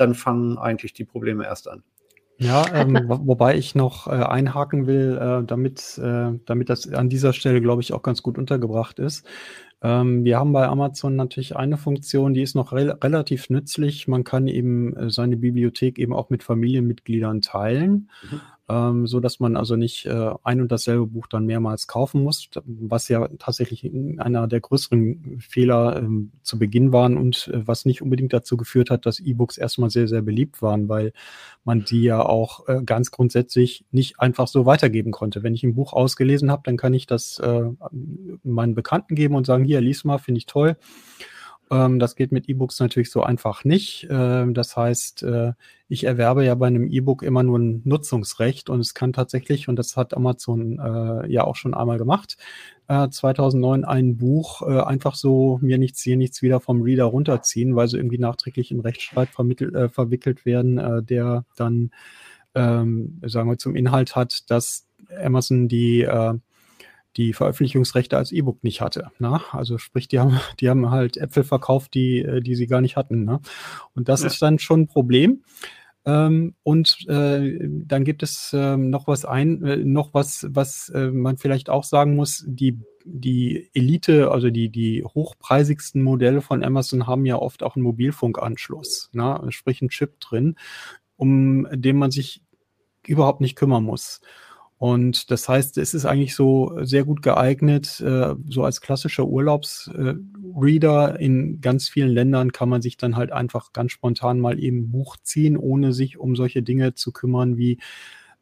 [0.00, 1.82] dann fangen eigentlich die Probleme erst an.
[2.38, 7.34] Ja, ähm, wobei ich noch äh, einhaken will, äh, damit, äh, damit das an dieser
[7.34, 9.26] Stelle, glaube ich, auch ganz gut untergebracht ist.
[9.82, 14.08] Ähm, wir haben bei Amazon natürlich eine Funktion, die ist noch re relativ nützlich.
[14.08, 18.08] Man kann eben äh, seine Bibliothek eben auch mit Familienmitgliedern teilen.
[18.30, 22.22] Mhm ähm, so dass man also nicht äh, ein und dasselbe Buch dann mehrmals kaufen
[22.22, 27.84] muss, was ja tatsächlich einer der größeren Fehler ähm, zu Beginn waren und äh, was
[27.84, 31.12] nicht unbedingt dazu geführt hat, dass E-Books erstmal sehr, sehr beliebt waren, weil
[31.64, 35.42] man die ja auch äh, ganz grundsätzlich nicht einfach so weitergeben konnte.
[35.42, 37.64] Wenn ich ein Buch ausgelesen habe, dann kann ich das äh,
[38.44, 40.76] meinen Bekannten geben und sagen, hier, lies mal, finde ich toll.
[41.70, 44.08] Ähm, das geht mit E-Books natürlich so einfach nicht.
[44.10, 45.52] Ähm, das heißt, äh,
[45.88, 49.76] ich erwerbe ja bei einem E-Book immer nur ein Nutzungsrecht und es kann tatsächlich, und
[49.76, 52.36] das hat Amazon äh, ja auch schon einmal gemacht,
[52.88, 57.76] äh, 2009 ein Buch äh, einfach so mir nichts hier nichts wieder vom Reader runterziehen,
[57.76, 61.90] weil sie irgendwie nachträglich in Rechtsstreit vermittelt, äh, verwickelt werden, äh, der dann,
[62.54, 64.86] ähm, sagen wir, zum Inhalt hat, dass
[65.22, 66.34] Amazon die äh,
[67.16, 69.10] die Veröffentlichungsrechte als E-Book nicht hatte.
[69.18, 69.40] Ne?
[69.52, 72.96] Also sprich, die haben, die haben halt Äpfel verkauft, die, äh, die sie gar nicht
[72.96, 73.24] hatten.
[73.24, 73.40] Ne?
[73.94, 74.28] Und das ja.
[74.28, 75.42] ist dann schon ein Problem.
[76.06, 81.10] Ähm, und äh, dann gibt es äh, noch was ein, äh, noch was, was äh,
[81.10, 87.06] man vielleicht auch sagen muss, die, die Elite, also die, die hochpreisigsten Modelle von Amazon
[87.06, 89.42] haben ja oft auch einen Mobilfunkanschluss, ne?
[89.50, 90.56] sprich einen Chip drin,
[91.16, 92.42] um den man sich
[93.06, 94.20] überhaupt nicht kümmern muss.
[94.80, 101.20] Und das heißt, es ist eigentlich so sehr gut geeignet, äh, so als klassischer Urlaubsreader.
[101.20, 105.18] In ganz vielen Ländern kann man sich dann halt einfach ganz spontan mal eben Buch
[105.22, 107.76] ziehen, ohne sich um solche Dinge zu kümmern wie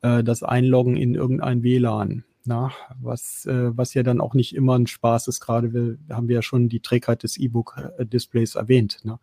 [0.03, 2.22] äh, das Einloggen in irgendein WLAN.
[2.44, 2.70] Na,
[3.01, 6.37] was, äh, was ja dann auch nicht immer ein Spaß ist, gerade wir, haben wir
[6.37, 9.01] ja schon die Trägheit des E-Book-Displays erwähnt.
[9.03, 9.18] Ne?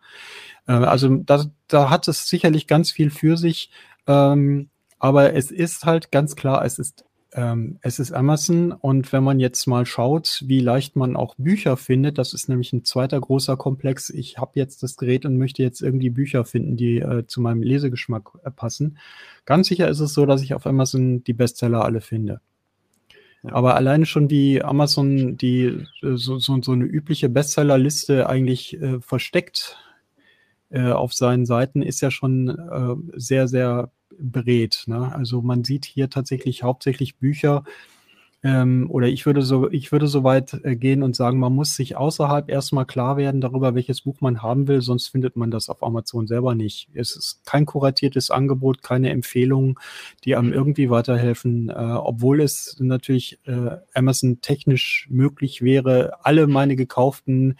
[0.66, 3.70] also da, da hat es sicherlich ganz viel für sich.
[4.06, 7.04] Ähm, aber es ist halt ganz klar, es ist
[7.36, 11.76] ähm, es ist Amazon und wenn man jetzt mal schaut, wie leicht man auch Bücher
[11.76, 14.08] findet, das ist nämlich ein zweiter großer Komplex.
[14.08, 17.62] Ich habe jetzt das Gerät und möchte jetzt irgendwie Bücher finden, die äh, zu meinem
[17.62, 18.98] Lesegeschmack äh, passen.
[19.44, 22.40] Ganz sicher ist es so, dass ich auf Amazon die Bestseller alle finde.
[23.42, 25.64] Aber alleine schon wie Amazon die
[26.02, 29.76] äh, so, so, so eine übliche Bestsellerliste eigentlich äh, versteckt
[30.70, 34.84] äh, auf seinen Seiten, ist ja schon äh, sehr, sehr berät.
[34.86, 35.14] Ne?
[35.14, 37.64] Also man sieht hier tatsächlich hauptsächlich Bücher,
[38.46, 41.74] ähm, oder ich würde so, ich würde so weit äh, gehen und sagen, man muss
[41.74, 45.68] sich außerhalb erstmal klar werden darüber, welches Buch man haben will, sonst findet man das
[45.68, 46.88] auf Amazon selber nicht.
[46.94, 49.74] Es ist kein kuratiertes Angebot, keine Empfehlungen,
[50.24, 56.76] die einem irgendwie weiterhelfen, äh, obwohl es natürlich äh, Amazon technisch möglich wäre, alle meine
[56.76, 57.56] gekauften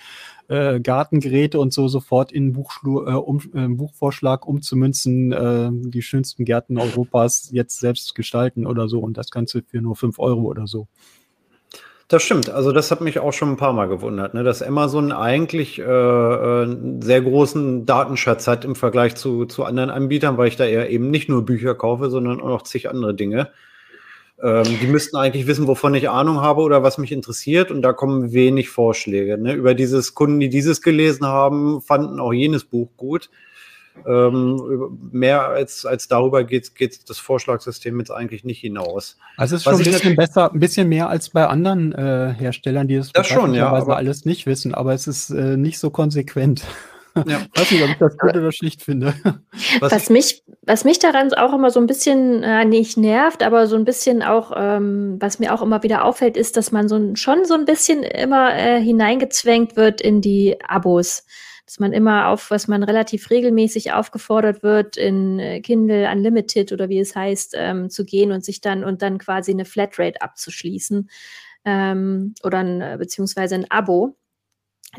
[0.49, 6.45] äh, Gartengeräte und so sofort in Buchschlu äh, um, äh, Buchvorschlag umzumünzen, äh, die schönsten
[6.45, 10.67] Gärten Europas jetzt selbst gestalten oder so und das Ganze für nur fünf Euro oder
[10.67, 10.76] so.
[12.09, 12.51] Das stimmt.
[12.51, 14.45] Also das hat mich auch schon ein paar Mal gewundert, ne?
[14.45, 19.91] dass Amazon eigentlich äh, äh, einen sehr großen Datenschatz hat im Vergleich zu, zu anderen
[19.91, 23.15] Anbietern, weil ich da eher eben nicht nur Bücher kaufe, sondern auch noch zig andere
[23.15, 23.51] Dinge.
[24.41, 27.73] Ähm, die müssten eigentlich wissen, wovon ich Ahnung habe oder was mich interessiert.
[27.73, 29.37] Und da kommen wenig Vorschläge.
[29.37, 29.55] Ne?
[29.55, 33.31] Über dieses Kunden, die dieses gelesen haben, fanden auch jenes Buch gut.
[34.07, 39.17] Ähm, mehr als, als darüber geht, geht das Vorschlagssystem jetzt eigentlich nicht hinaus.
[39.37, 42.89] Also es ist schon ein bisschen besser, ein bisschen mehr als bei anderen äh, Herstellern,
[42.89, 46.65] die es das schon, ja, alles nicht wissen, aber es ist äh, nicht so konsequent.
[47.25, 47.41] Ja.
[47.41, 49.15] Ich weiß nicht, ob ich das gut oder schlicht finde.
[49.81, 53.67] Was, was, mich, was mich daran auch immer so ein bisschen äh, nicht nervt, aber
[53.67, 57.15] so ein bisschen auch, ähm, was mir auch immer wieder auffällt, ist, dass man so
[57.15, 61.25] schon so ein bisschen immer äh, hineingezwängt wird in die Abos.
[61.67, 66.89] Dass man immer auf, was man relativ regelmäßig aufgefordert wird, in äh, Kindle Unlimited oder
[66.89, 71.11] wie es heißt, ähm, zu gehen und sich dann und dann quasi eine Flatrate abzuschließen.
[71.65, 74.17] Ähm, oder ein, äh, beziehungsweise ein Abo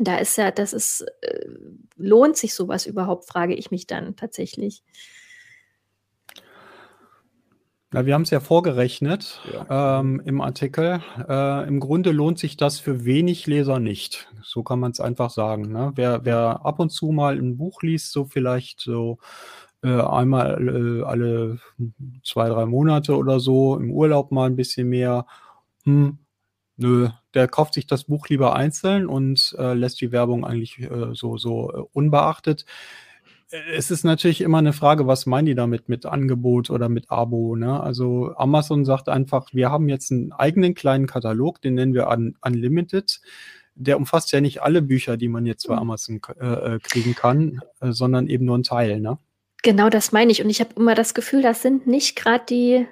[0.00, 1.46] da ist ja, das ist, äh,
[1.96, 4.82] lohnt sich sowas überhaupt, frage ich mich dann tatsächlich.
[7.90, 10.00] Na, wir haben es ja vorgerechnet ja.
[10.00, 11.00] ähm, im Artikel.
[11.26, 14.28] Äh, Im Grunde lohnt sich das für wenig Leser nicht.
[14.42, 15.72] So kann man es einfach sagen.
[15.72, 15.92] Ne?
[15.94, 19.16] Wer, wer ab und zu mal ein Buch liest, so vielleicht so
[19.82, 21.60] äh, einmal äh, alle
[22.22, 25.24] zwei, drei Monate oder so, im Urlaub mal ein bisschen mehr,
[25.84, 26.18] hm,
[26.76, 31.14] nö, der kauft sich das Buch lieber einzeln und äh, lässt die Werbung eigentlich äh,
[31.14, 32.66] so, so äh, unbeachtet.
[33.50, 37.56] Es ist natürlich immer eine Frage, was meinen die damit mit Angebot oder mit Abo?
[37.56, 37.80] Ne?
[37.80, 42.36] Also Amazon sagt einfach, wir haben jetzt einen eigenen kleinen Katalog, den nennen wir Un
[42.42, 43.20] Unlimited.
[43.74, 45.80] Der umfasst ja nicht alle Bücher, die man jetzt bei mhm.
[45.80, 49.00] Amazon äh, äh, kriegen kann, äh, sondern eben nur einen Teil.
[49.00, 49.18] Ne?
[49.62, 50.42] Genau das meine ich.
[50.42, 52.86] Und ich habe immer das Gefühl, das sind nicht gerade die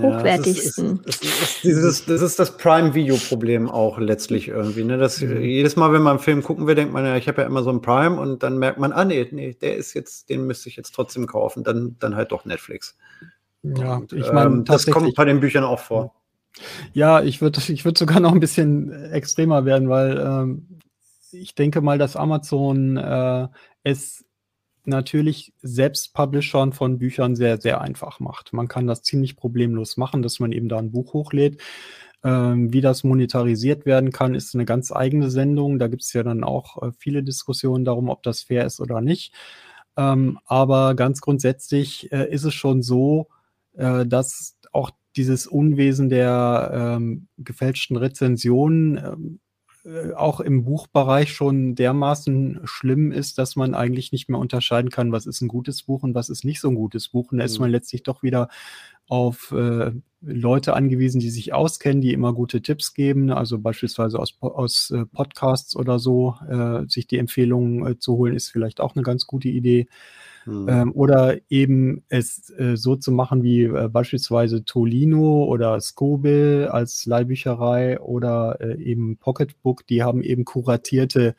[0.00, 0.96] hochwertigsten.
[0.96, 4.84] Ja, das, ist, ist, ist dieses, das ist das Prime-Video-Problem auch letztlich irgendwie.
[4.84, 4.96] Ne?
[4.96, 5.40] Das, mhm.
[5.40, 7.62] Jedes Mal, wenn man einen Film gucken will, denkt man ja, ich habe ja immer
[7.62, 10.68] so ein Prime und dann merkt man, ah nee, nee, der ist jetzt, den müsste
[10.68, 11.64] ich jetzt trotzdem kaufen.
[11.64, 12.96] Dann, dann halt doch Netflix.
[13.62, 16.14] Ja, und, ich meine, ähm, das kommt bei den Büchern auch vor.
[16.92, 20.68] Ja, ich würde ich würd sogar noch ein bisschen extremer werden, weil ähm,
[21.32, 23.48] ich denke mal, dass Amazon äh,
[23.84, 24.24] es
[24.84, 28.52] natürlich selbst Publishern von Büchern sehr, sehr einfach macht.
[28.52, 31.60] Man kann das ziemlich problemlos machen, dass man eben da ein Buch hochlädt.
[32.24, 35.78] Ähm, wie das monetarisiert werden kann, ist eine ganz eigene Sendung.
[35.78, 39.00] Da gibt es ja dann auch äh, viele Diskussionen darum, ob das fair ist oder
[39.00, 39.34] nicht.
[39.96, 43.28] Ähm, aber ganz grundsätzlich äh, ist es schon so,
[43.74, 49.40] äh, dass auch dieses Unwesen der ähm, gefälschten Rezensionen
[50.14, 55.26] auch im Buchbereich schon dermaßen schlimm ist, dass man eigentlich nicht mehr unterscheiden kann, was
[55.26, 57.32] ist ein gutes Buch und was ist nicht so ein gutes Buch.
[57.32, 57.72] Und da ist man mhm.
[57.72, 58.48] letztlich doch wieder
[59.08, 59.90] auf äh,
[60.20, 65.04] Leute angewiesen, die sich auskennen, die immer gute Tipps geben, also beispielsweise aus, aus äh,
[65.04, 69.26] Podcasts oder so, äh, sich die Empfehlungen äh, zu holen, ist vielleicht auch eine ganz
[69.26, 69.88] gute Idee.
[70.46, 70.68] Mhm.
[70.68, 77.06] Ähm, oder eben es äh, so zu machen wie äh, beispielsweise Tolino oder Scobel als
[77.06, 81.34] Leihbücherei oder äh, eben Pocketbook, die haben eben kuratierte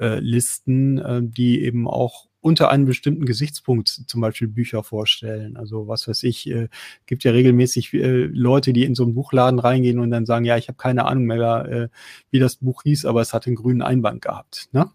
[0.00, 5.56] äh, Listen, äh, die eben auch unter einem bestimmten Gesichtspunkt zum Beispiel Bücher vorstellen.
[5.56, 6.68] Also was weiß ich, äh,
[7.06, 10.58] gibt ja regelmäßig äh, Leute, die in so einen Buchladen reingehen und dann sagen, ja,
[10.58, 11.88] ich habe keine Ahnung mehr, äh,
[12.30, 14.68] wie das Buch hieß, aber es hat einen grünen Einband gehabt.
[14.72, 14.90] Ne?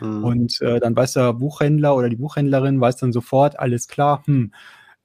[0.00, 0.24] Mhm.
[0.24, 4.52] Und äh, dann weiß der Buchhändler oder die Buchhändlerin weiß dann sofort, alles klar, hm,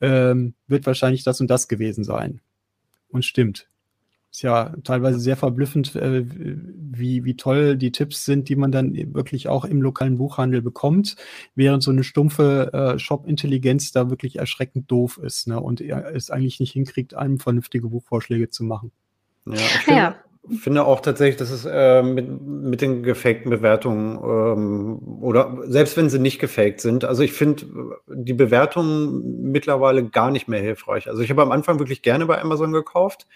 [0.01, 2.41] ähm, wird wahrscheinlich das und das gewesen sein.
[3.09, 3.67] Und stimmt.
[4.31, 8.93] ist ja teilweise sehr verblüffend, äh, wie, wie toll die Tipps sind, die man dann
[9.13, 11.15] wirklich auch im lokalen Buchhandel bekommt,
[11.55, 15.59] während so eine stumpfe äh, Shop-Intelligenz da wirklich erschreckend doof ist ne?
[15.59, 18.91] und er es eigentlich nicht hinkriegt, einem vernünftige Buchvorschläge zu machen.
[19.45, 20.15] Ja, ich finde, ja.
[20.59, 26.09] Finde auch tatsächlich, dass es äh, mit, mit den gefakten Bewertungen ähm, oder selbst wenn
[26.09, 27.65] sie nicht gefaked sind, also ich finde
[28.07, 31.09] die Bewertungen mittlerweile gar nicht mehr hilfreich.
[31.09, 33.27] Also ich habe am Anfang wirklich gerne bei Amazon gekauft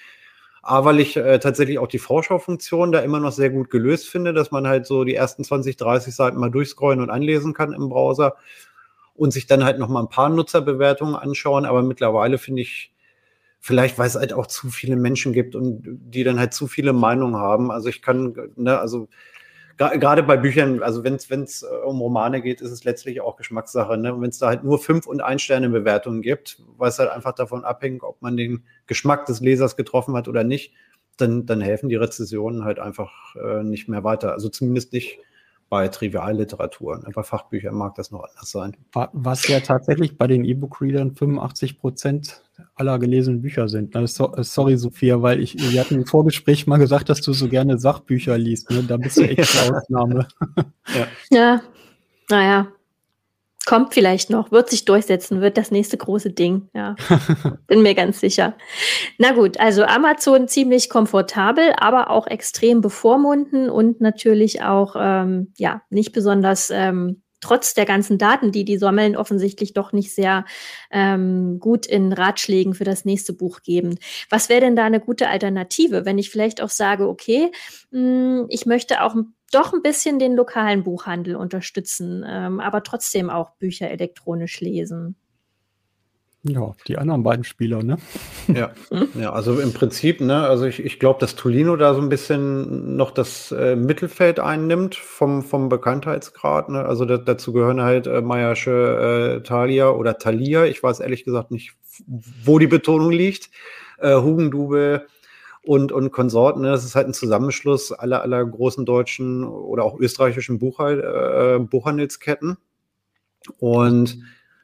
[0.63, 4.31] A, weil ich äh, tatsächlich auch die Vorschaufunktion da immer noch sehr gut gelöst finde,
[4.33, 7.89] dass man halt so die ersten 20, 30 Seiten mal durchscrollen und anlesen kann im
[7.89, 8.35] Browser
[9.15, 11.65] und sich dann halt noch mal ein paar Nutzerbewertungen anschauen.
[11.65, 12.93] Aber mittlerweile finde ich,
[13.61, 16.93] vielleicht weil es halt auch zu viele Menschen gibt und die dann halt zu viele
[16.93, 17.71] Meinungen haben.
[17.71, 19.07] Also ich kann, ne, also
[19.77, 23.97] gerade bei Büchern, also wenn es äh, um Romane geht, ist es letztlich auch Geschmackssache.
[23.97, 24.19] Ne?
[24.19, 27.33] Wenn es da halt nur fünf und ein Sterne Bewertungen gibt, weil es halt einfach
[27.33, 30.73] davon abhängt, ob man den Geschmack des Lesers getroffen hat oder nicht,
[31.17, 34.33] dann, dann helfen die Rezensionen halt einfach äh, nicht mehr weiter.
[34.33, 35.19] Also zumindest nicht
[35.69, 37.01] bei Trivialliteratur.
[37.13, 38.75] Bei Fachbüchern mag das noch anders sein.
[39.13, 42.43] Was ja tatsächlich bei den E-Book-Readern 85 Prozent
[42.81, 43.95] aller gelesenen Bücher sind.
[43.95, 47.77] Äh, sorry, Sophia, weil ich, wir hatten im Vorgespräch mal gesagt, dass du so gerne
[47.77, 48.69] Sachbücher liest.
[48.71, 48.83] Ne?
[48.87, 50.27] Da bist du echt eine Ausnahme.
[50.93, 51.07] ja.
[51.29, 51.61] ja,
[52.29, 52.67] naja.
[53.67, 56.69] Kommt vielleicht noch, wird sich durchsetzen, wird das nächste große Ding.
[56.73, 56.95] Ja,
[57.67, 58.55] bin mir ganz sicher.
[59.19, 65.83] Na gut, also Amazon ziemlich komfortabel, aber auch extrem bevormunden und natürlich auch ähm, ja
[65.91, 70.45] nicht besonders ähm, trotz der ganzen Daten, die die sammeln, offensichtlich doch nicht sehr
[70.91, 73.97] ähm, gut in Ratschlägen für das nächste Buch geben.
[74.29, 77.51] Was wäre denn da eine gute Alternative, wenn ich vielleicht auch sage, okay,
[77.91, 79.15] mh, hm, ich möchte auch
[79.51, 85.17] doch ein bisschen den lokalen Buchhandel unterstützen, ähm, aber trotzdem auch Bücher elektronisch lesen?
[86.43, 87.97] Ja, die anderen beiden Spieler, ne?
[88.47, 88.71] Ja,
[89.13, 92.95] ja also im Prinzip, ne, also ich, ich glaube, dass Tolino da so ein bisschen
[92.95, 96.69] noch das äh, Mittelfeld einnimmt vom, vom Bekanntheitsgrad.
[96.69, 96.83] Ne?
[96.83, 100.65] Also da, dazu gehören halt äh, Mayasche äh, Thalia oder Thalia.
[100.65, 101.73] Ich weiß ehrlich gesagt nicht,
[102.07, 103.51] wo die Betonung liegt.
[103.99, 105.05] Äh, Hugendube
[105.63, 106.63] und, und Konsorten.
[106.63, 106.69] Ne?
[106.69, 112.57] Das ist halt ein Zusammenschluss aller, aller großen deutschen oder auch österreichischen Buchhal äh, Buchhandelsketten.
[113.59, 114.17] Und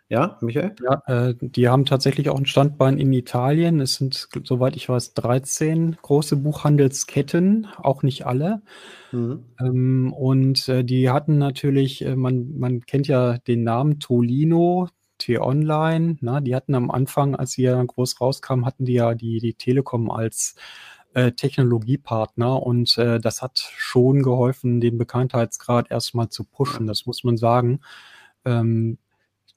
[0.09, 0.75] ja, Michael?
[0.83, 3.81] Ja, äh, die haben tatsächlich auch ein Standbein in Italien.
[3.81, 8.61] Es sind, soweit ich weiß, 13 große Buchhandelsketten, auch nicht alle.
[9.11, 9.43] Mhm.
[9.59, 16.17] Ähm, und äh, die hatten natürlich, äh, man, man kennt ja den Namen Tolino, T-Online.
[16.21, 19.55] Na, die hatten am Anfang, als sie ja groß rauskamen, hatten die ja die, die
[19.55, 20.55] Telekom als
[21.13, 27.23] äh, Technologiepartner und äh, das hat schon geholfen, den Bekanntheitsgrad erstmal zu pushen, das muss
[27.23, 27.79] man sagen.
[28.45, 28.99] Ähm,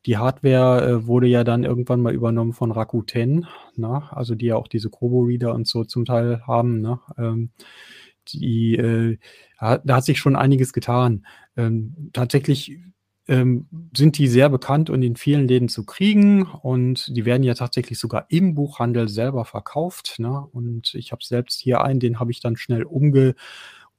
[0.07, 3.47] die Hardware äh, wurde ja dann irgendwann mal übernommen von Rakuten?
[3.77, 4.03] Ne?
[4.11, 6.81] also die ja auch diese Kobo-Reader und so zum Teil haben.
[6.81, 7.01] Ne?
[7.19, 7.51] Ähm,
[8.29, 9.19] die, äh,
[9.59, 11.27] da hat sich schon einiges getan.
[11.57, 12.79] Ähm, tatsächlich
[13.29, 17.55] ähm, sind die sehr bekannt und in vielen Läden zu kriegen und die werden ja
[17.55, 20.17] tatsächlich sogar im Buchhandel selber verkauft.
[20.19, 20.41] Ne?
[20.53, 23.35] Und ich habe selbst hier einen, den habe ich dann schnell umge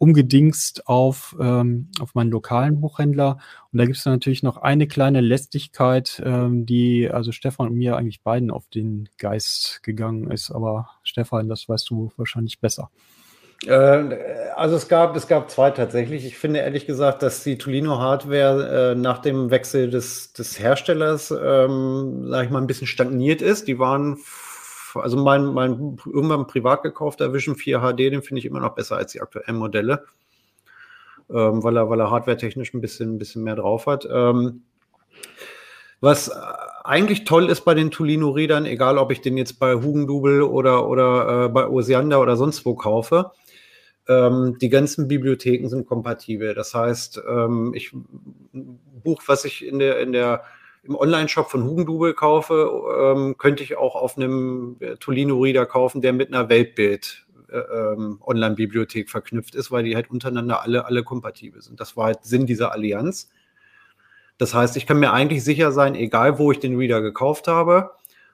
[0.01, 3.37] umgedingst auf, ähm, auf meinen lokalen Buchhändler.
[3.71, 7.97] Und da gibt es natürlich noch eine kleine Lästigkeit, ähm, die also Stefan und mir
[7.97, 10.49] eigentlich beiden auf den Geist gegangen ist.
[10.49, 12.89] Aber Stefan, das weißt du wahrscheinlich besser.
[13.67, 14.17] Äh,
[14.55, 16.25] also es gab, es gab zwei tatsächlich.
[16.25, 21.29] Ich finde ehrlich gesagt, dass die Tolino Hardware äh, nach dem Wechsel des, des Herstellers,
[21.29, 23.67] ähm, sag ich mal, ein bisschen stagniert ist.
[23.67, 24.17] Die waren
[24.95, 28.97] also mein, mein irgendwann privat gekaufter Vision 4 HD, den finde ich immer noch besser
[28.97, 30.05] als die aktuellen Modelle,
[31.29, 34.07] ähm, weil er, weil er hardwaretechnisch ein bisschen, ein bisschen mehr drauf hat.
[34.11, 34.63] Ähm,
[35.99, 36.31] was
[36.83, 41.45] eigentlich toll ist bei den Tolino-Rädern, egal ob ich den jetzt bei Hugendubel oder, oder
[41.45, 43.31] äh, bei Osiander oder sonst wo kaufe,
[44.07, 46.55] ähm, die ganzen Bibliotheken sind kompatibel.
[46.55, 50.43] Das heißt, ähm, ich ein Buch, was ich in der, in der
[50.83, 56.13] im Online-Shop von Hugendubel kaufe, ähm, könnte ich auch auf einem äh, Tolino-Reader kaufen, der
[56.13, 61.61] mit einer Weltbild äh, ähm, Online-Bibliothek verknüpft ist, weil die halt untereinander alle, alle kompatibel
[61.61, 61.79] sind.
[61.79, 63.29] Das war halt Sinn dieser Allianz.
[64.37, 67.91] Das heißt, ich kann mir eigentlich sicher sein, egal wo ich den Reader gekauft habe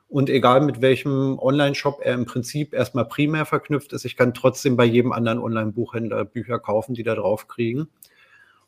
[0.07, 4.77] und egal mit welchem Online-Shop er im Prinzip erstmal primär verknüpft ist, ich kann trotzdem
[4.77, 7.89] bei jedem anderen Online-Buchhändler Bücher kaufen, die da drauf kriegen.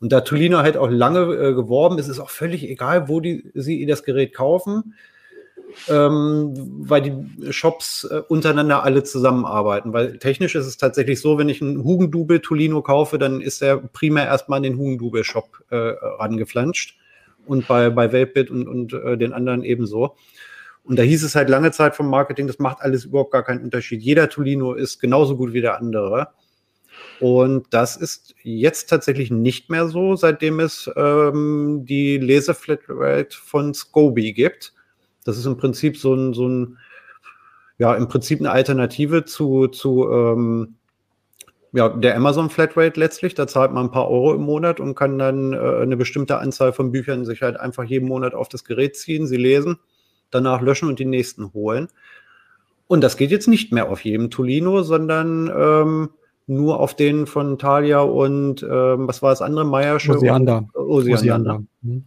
[0.01, 3.51] Und da Tolino halt auch lange äh, geworben ist, ist auch völlig egal, wo die,
[3.53, 4.95] sie das Gerät kaufen,
[5.89, 9.91] ähm, weil die Shops äh, untereinander alle zusammenarbeiten.
[9.91, 13.77] Weil technisch ist es tatsächlich so, wenn ich einen Hugendubel Tolino kaufe, dann ist er
[13.77, 16.97] primär erstmal an den Hugendubel Shop äh, rangeflanscht
[17.45, 20.15] und bei, bei Weltbit und, und äh, den anderen ebenso.
[20.83, 23.63] Und da hieß es halt lange Zeit vom Marketing, das macht alles überhaupt gar keinen
[23.63, 24.01] Unterschied.
[24.01, 26.29] Jeder Tolino ist genauso gut wie der andere.
[27.19, 34.31] Und das ist jetzt tatsächlich nicht mehr so, seitdem es ähm, die Leseflatrate von Scoby
[34.31, 34.73] gibt.
[35.25, 36.77] Das ist im Prinzip so ein, so ein
[37.77, 40.75] ja, im Prinzip eine Alternative zu, zu ähm,
[41.71, 43.35] ja, der Amazon Flatrate letztlich.
[43.35, 46.73] Da zahlt man ein paar Euro im Monat und kann dann äh, eine bestimmte Anzahl
[46.73, 49.77] von Büchern sich halt einfach jeden Monat auf das Gerät ziehen, sie lesen,
[50.31, 51.89] danach löschen und die nächsten holen.
[52.87, 56.09] Und das geht jetzt nicht mehr auf jedem Tolino, sondern ähm,
[56.49, 59.65] nur auf den von Thalia und ähm, was war das andere?
[59.65, 60.13] Meiersche?
[60.15, 60.67] Osiander.
[60.73, 61.13] Osiander.
[61.13, 61.63] Osiander.
[61.81, 62.03] Mhm.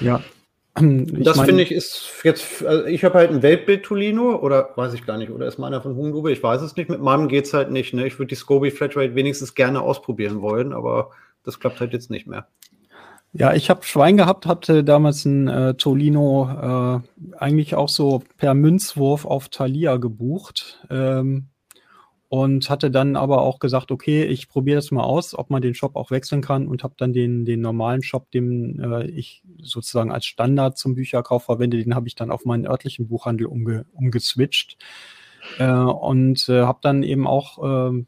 [0.00, 0.20] Ja.
[0.78, 4.92] Ich das finde ich ist jetzt, also ich habe halt ein Weltbild Tolino oder weiß
[4.92, 7.46] ich gar nicht, oder ist meiner von Hungdube, ich weiß es nicht, mit meinem geht
[7.46, 7.94] es halt nicht.
[7.94, 8.06] Ne?
[8.06, 11.10] Ich würde die Scoby Flatrate wenigstens gerne ausprobieren wollen, aber
[11.44, 12.46] das klappt halt jetzt nicht mehr.
[13.32, 18.54] Ja, ich habe Schwein gehabt, hatte damals ein äh, Tolino äh, eigentlich auch so per
[18.54, 20.86] Münzwurf auf Thalia gebucht.
[20.90, 21.48] Ähm,
[22.28, 25.74] und hatte dann aber auch gesagt, okay, ich probiere das mal aus, ob man den
[25.74, 30.10] Shop auch wechseln kann und habe dann den, den normalen Shop, den äh, ich sozusagen
[30.10, 34.76] als Standard zum Bücherkauf verwende, den habe ich dann auf meinen örtlichen Buchhandel umge umgeswitcht
[35.58, 38.04] äh, und äh, habe dann eben auch äh,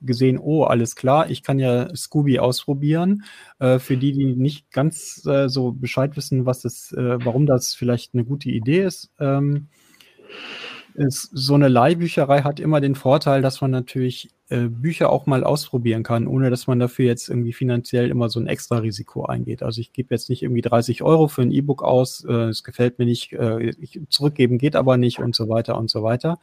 [0.00, 3.24] gesehen, oh, alles klar, ich kann ja Scooby ausprobieren.
[3.58, 7.74] Äh, für die, die nicht ganz äh, so Bescheid wissen, was es, äh, warum das
[7.74, 9.10] vielleicht eine gute Idee ist.
[9.18, 9.68] Ähm,
[11.00, 15.44] ist, so eine Leihbücherei hat immer den Vorteil, dass man natürlich äh, Bücher auch mal
[15.44, 19.62] ausprobieren kann, ohne dass man dafür jetzt irgendwie finanziell immer so ein extra Risiko eingeht.
[19.62, 22.98] Also ich gebe jetzt nicht irgendwie 30 Euro für ein E-Book aus, äh, es gefällt
[22.98, 23.72] mir nicht, äh,
[24.08, 26.38] zurückgeben geht aber nicht und so weiter und so weiter.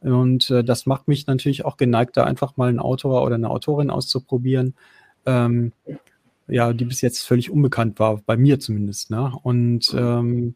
[0.00, 3.50] Und äh, das macht mich natürlich auch geneigt, da einfach mal einen Autor oder eine
[3.50, 4.74] Autorin auszuprobieren.
[5.24, 5.72] Ähm,
[6.48, 9.10] ja, die bis jetzt völlig unbekannt war, bei mir zumindest.
[9.10, 9.32] Ne?
[9.42, 10.54] Und ähm,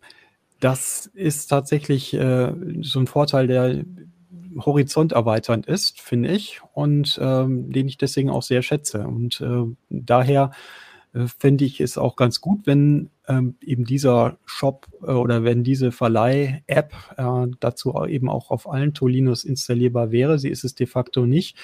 [0.60, 2.52] das ist tatsächlich äh,
[2.82, 3.84] so ein Vorteil, der
[4.58, 9.06] horizonterweiternd ist, finde ich, und ähm, den ich deswegen auch sehr schätze.
[9.06, 10.50] Und äh, daher
[11.12, 15.64] äh, finde ich es auch ganz gut, wenn ähm, eben dieser Shop äh, oder wenn
[15.64, 20.38] diese Verleih-App äh, dazu eben auch auf allen Tolinos installierbar wäre.
[20.38, 21.56] Sie ist es de facto nicht.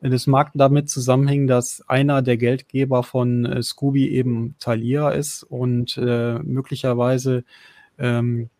[0.00, 5.96] Das mag damit zusammenhängen, dass einer der Geldgeber von äh, Scooby eben Thalia ist und
[5.96, 7.44] äh, möglicherweise
[7.98, 8.50] ähm,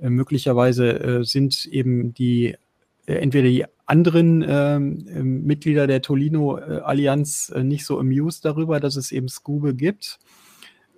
[0.00, 0.88] äh, möglicherweise
[1.20, 2.56] äh, sind eben die
[3.06, 8.96] äh, entweder die anderen ähm, äh, Mitglieder der Tolino-Allianz äh, nicht so amused darüber, dass
[8.96, 10.18] es eben Scoobe gibt.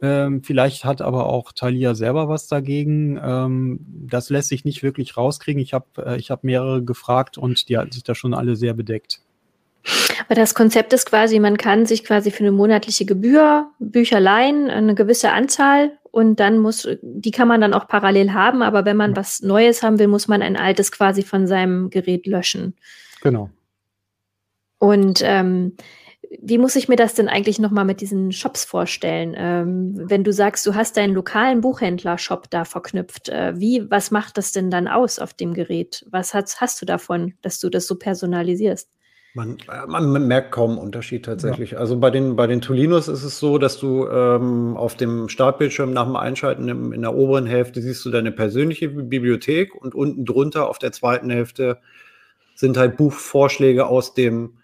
[0.02, 3.18] Ähm, vielleicht hat aber auch Thalia selber was dagegen.
[3.22, 5.62] Ähm, das lässt sich nicht wirklich rauskriegen.
[5.62, 8.74] Ich habe äh, ich hab mehrere gefragt und die hatten sich da schon alle sehr
[8.74, 9.20] bedeckt.
[10.26, 14.68] Aber das Konzept ist quasi, man kann sich quasi für eine monatliche Gebühr Bücher leihen,
[14.68, 18.98] eine gewisse Anzahl und dann muss, die kann man dann auch parallel haben, aber wenn
[18.98, 22.76] man was Neues haben will, muss man ein altes quasi von seinem Gerät löschen.
[23.22, 23.50] Genau.
[24.78, 25.74] Und ähm,
[26.40, 29.34] wie muss ich mir das denn eigentlich nochmal mit diesen Shops vorstellen?
[29.36, 34.36] Ähm, wenn du sagst, du hast deinen lokalen Buchhändler-Shop da verknüpft, äh, wie, was macht
[34.36, 36.04] das denn dann aus auf dem Gerät?
[36.10, 38.90] Was hast, hast du davon, dass du das so personalisierst?
[39.34, 41.72] Man, äh, man merkt kaum einen Unterschied tatsächlich.
[41.72, 41.78] Ja.
[41.78, 45.92] Also bei den, bei den Tolinos ist es so, dass du ähm, auf dem Startbildschirm
[45.92, 50.26] nach dem Einschalten im, in der oberen Hälfte siehst du deine persönliche Bibliothek und unten
[50.26, 51.78] drunter auf der zweiten Hälfte
[52.54, 54.58] sind halt Buchvorschläge aus dem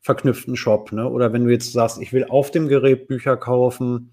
[0.00, 0.92] verknüpften Shop.
[0.92, 1.08] Ne?
[1.08, 4.12] Oder wenn du jetzt sagst, ich will auf dem Gerät Bücher kaufen,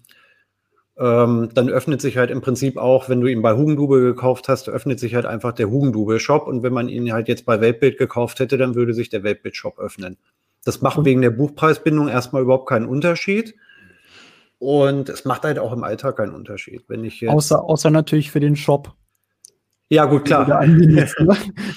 [0.98, 4.68] ähm, dann öffnet sich halt im Prinzip auch, wenn du ihn bei Hugendube gekauft hast,
[4.68, 6.46] öffnet sich halt einfach der Hugendube-Shop.
[6.46, 9.78] Und wenn man ihn halt jetzt bei Weltbild gekauft hätte, dann würde sich der Weltbild-Shop
[9.78, 10.18] öffnen.
[10.64, 11.04] Das macht mhm.
[11.04, 13.54] wegen der Buchpreisbindung erstmal überhaupt keinen Unterschied.
[14.58, 16.84] Und es macht halt auch im Alltag keinen Unterschied.
[16.88, 18.94] Wenn ich außer, außer natürlich für den Shop.
[19.88, 20.46] Ja, gut, klar.
[20.66, 21.08] Ne?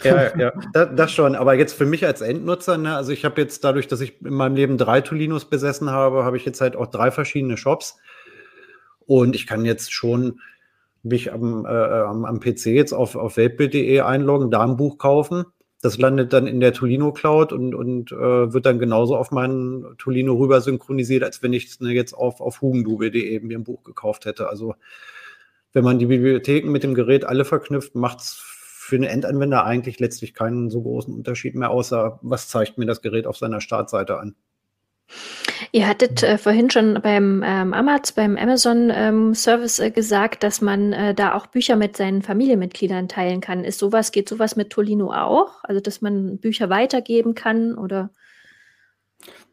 [0.04, 1.36] ja, ja, das, das, schon.
[1.36, 4.34] Aber jetzt für mich als Endnutzer, ne, also ich habe jetzt dadurch, dass ich in
[4.34, 7.98] meinem Leben drei Tolinos besessen habe, habe ich jetzt halt auch drei verschiedene Shops.
[9.08, 10.40] Und ich kann jetzt schon
[11.04, 15.46] mich am, äh, am, am, PC jetzt auf, auf weltbild.de einloggen, da ein Buch kaufen.
[15.82, 19.96] Das landet dann in der Tolino Cloud und, und äh, wird dann genauso auf meinen
[20.00, 23.84] Tolino rüber synchronisiert, als wenn ich es ne, jetzt auf, auf hugendube.de mir ein Buch
[23.84, 24.50] gekauft hätte.
[24.50, 24.74] Also
[25.74, 28.42] wenn man die Bibliotheken mit dem Gerät alle verknüpft, macht es
[28.86, 33.02] für einen Endanwender eigentlich letztlich keinen so großen Unterschied mehr, außer was zeigt mir das
[33.02, 34.36] Gerät auf seiner Startseite an.
[35.72, 40.62] Ihr hattet äh, vorhin schon beim ähm, Amaz, beim Amazon ähm, Service äh, gesagt, dass
[40.62, 43.64] man äh, da auch Bücher mit seinen Familienmitgliedern teilen kann.
[43.64, 45.64] Ist sowas, geht sowas mit Tolino auch?
[45.64, 48.12] Also, dass man Bücher weitergeben kann oder?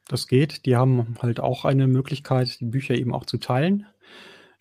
[0.09, 0.67] Das geht.
[0.67, 3.87] Die haben halt auch eine Möglichkeit, die Bücher eben auch zu teilen.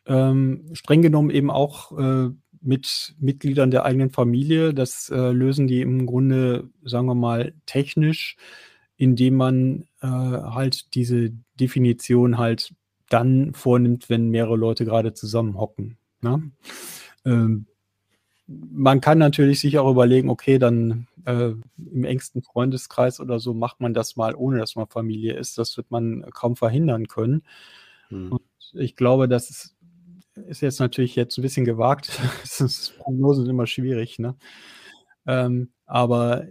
[0.06, 2.30] Ähm, streng genommen eben auch äh,
[2.62, 4.74] mit Mitgliedern der eigenen Familie.
[4.74, 8.38] Das äh, lösen die im Grunde, sagen wir mal, technisch,
[9.02, 12.76] indem man äh, halt diese Definition halt
[13.10, 15.97] dann vornimmt, wenn mehrere Leute gerade zusammen hocken.
[16.22, 16.52] Ne?
[17.26, 17.66] Ähm,
[18.45, 23.82] man kann natürlich sich auch überlegen, okay, dann äh, im engsten Freundeskreis oder so macht
[23.82, 25.58] man das mal, ohne dass man Familie ist.
[25.58, 27.41] Das wird man kaum verhindern können.
[28.10, 28.34] Hm.
[28.34, 28.41] Und
[28.74, 29.76] ich glaube, das ist,
[30.47, 32.12] ist, jetzt natürlich jetzt ein bisschen gewagt.
[32.99, 34.36] Prognosen sind immer schwierig, ne?
[35.26, 36.45] Ähm, aber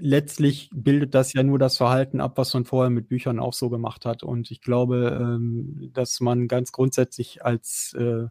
[0.00, 3.70] letztlich bildet das ja nur das Verhalten ab, was man vorher mit Büchern auch so
[3.70, 4.22] gemacht hat.
[4.22, 8.26] Und ich glaube, ähm, dass man ganz grundsätzlich als äh,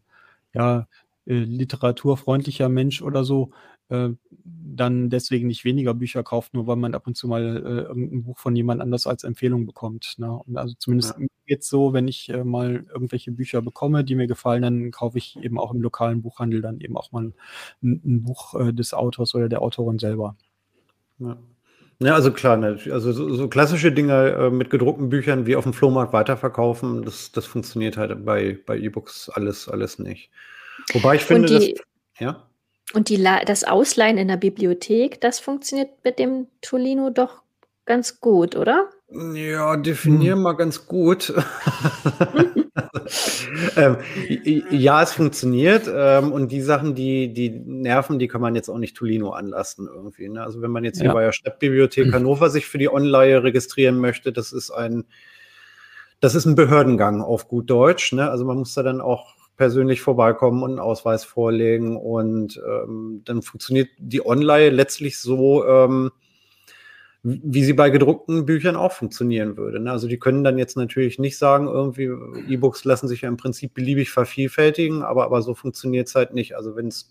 [0.54, 0.88] ja,
[1.26, 3.52] äh, literaturfreundlicher Mensch oder so
[3.90, 4.10] äh,
[4.44, 8.38] dann deswegen nicht weniger Bücher kauft, nur weil man ab und zu mal irgendein Buch
[8.38, 10.16] von jemand anders als Empfehlung bekommt.
[10.18, 10.32] Ne?
[10.32, 11.28] Und also zumindest ja.
[11.46, 15.60] jetzt so, wenn ich mal irgendwelche Bücher bekomme, die mir gefallen, dann kaufe ich eben
[15.60, 17.32] auch im lokalen Buchhandel dann eben auch mal
[17.84, 20.36] ein, ein Buch des Autors oder der Autorin selber.
[21.20, 21.38] Ja.
[22.00, 25.64] Ja, also klar, ne, also so, so klassische Dinge äh, mit gedruckten Büchern wie auf
[25.64, 30.30] dem Flohmarkt weiterverkaufen, das, das funktioniert halt bei, bei E-Books alles, alles nicht.
[30.92, 31.84] Wobei ich finde, die, dass,
[32.20, 32.50] ja.
[32.94, 37.45] Und die, das Ausleihen in der Bibliothek, das funktioniert mit dem Tolino doch
[37.86, 38.90] ganz gut, oder?
[39.34, 40.42] Ja, definier hm.
[40.42, 41.34] mal ganz gut.
[43.78, 43.98] ähm,
[44.72, 45.90] ja, es funktioniert.
[45.94, 49.88] Ähm, und die Sachen, die, die nerven, die kann man jetzt auch nicht Tolino anlasten
[49.88, 50.28] irgendwie.
[50.28, 50.42] Ne?
[50.42, 51.04] Also wenn man jetzt ja.
[51.04, 55.06] hier bei der Stadtbibliothek Hannover sich für die Online registrieren möchte, das ist ein,
[56.20, 58.12] das ist ein Behördengang auf gut Deutsch.
[58.12, 58.30] Ne?
[58.30, 61.96] Also man muss da dann auch persönlich vorbeikommen und einen Ausweis vorlegen.
[61.96, 66.12] Und ähm, dann funktioniert die Online letztlich so, ähm,
[67.28, 69.80] wie sie bei gedruckten Büchern auch funktionieren würde.
[69.80, 69.92] Ne?
[69.92, 72.12] Also die können dann jetzt natürlich nicht sagen, irgendwie
[72.48, 76.56] E-Books lassen sich ja im Prinzip beliebig vervielfältigen, aber, aber so funktioniert es halt nicht.
[76.56, 77.10] Also wenn es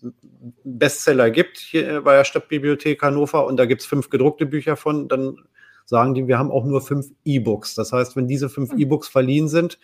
[0.63, 5.09] Bestseller gibt hier bei der Stadtbibliothek Hannover und da gibt es fünf gedruckte Bücher von,
[5.09, 5.35] dann
[5.83, 7.75] sagen die, wir haben auch nur fünf E-Books.
[7.75, 8.79] Das heißt, wenn diese fünf hm.
[8.79, 9.79] E-Books verliehen sind,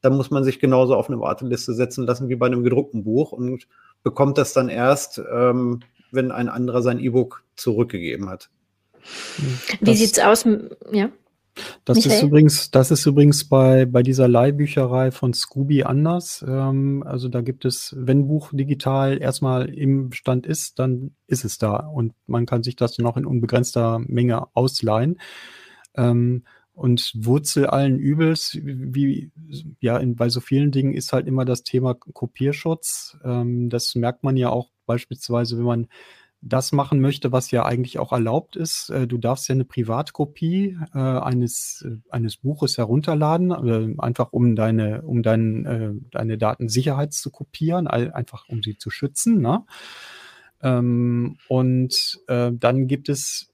[0.00, 3.30] dann muss man sich genauso auf eine Warteliste setzen lassen wie bei einem gedruckten Buch
[3.30, 3.68] und
[4.02, 5.78] bekommt das dann erst, ähm,
[6.10, 8.50] wenn ein anderer sein E-Book zurückgegeben hat.
[9.80, 10.46] Wie das, sieht's aus?
[10.92, 11.10] Ja.
[11.84, 16.44] Das ist übrigens, das ist übrigens bei, bei dieser Leihbücherei von Scooby anders.
[16.46, 21.58] Ähm, also da gibt es, wenn Buch digital erstmal im Stand ist, dann ist es
[21.58, 25.18] da und man kann sich das noch in unbegrenzter Menge ausleihen.
[25.94, 26.44] Ähm,
[26.74, 29.30] und Wurzel allen Übels, wie
[29.80, 33.16] ja in, bei so vielen Dingen, ist halt immer das Thema Kopierschutz.
[33.24, 35.86] Ähm, das merkt man ja auch beispielsweise, wenn man
[36.48, 38.90] das machen möchte, was ja eigentlich auch erlaubt ist.
[38.90, 44.54] Äh, du darfst ja eine Privatkopie äh, eines, äh, eines Buches herunterladen, äh, einfach um
[44.54, 49.40] deine, um dein, äh, deine Daten sicherheit zu kopieren, einfach um sie zu schützen.
[49.40, 49.64] Ne?
[50.62, 53.52] Ähm, und äh, dann gibt es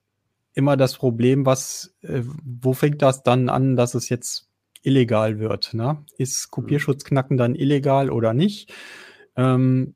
[0.54, 4.50] immer das Problem, was, wo fängt das dann an, dass es jetzt
[4.82, 5.72] illegal wird?
[5.72, 6.04] Ne?
[6.18, 8.70] Ist Kopierschutzknacken dann illegal oder nicht?
[9.34, 9.94] Ähm,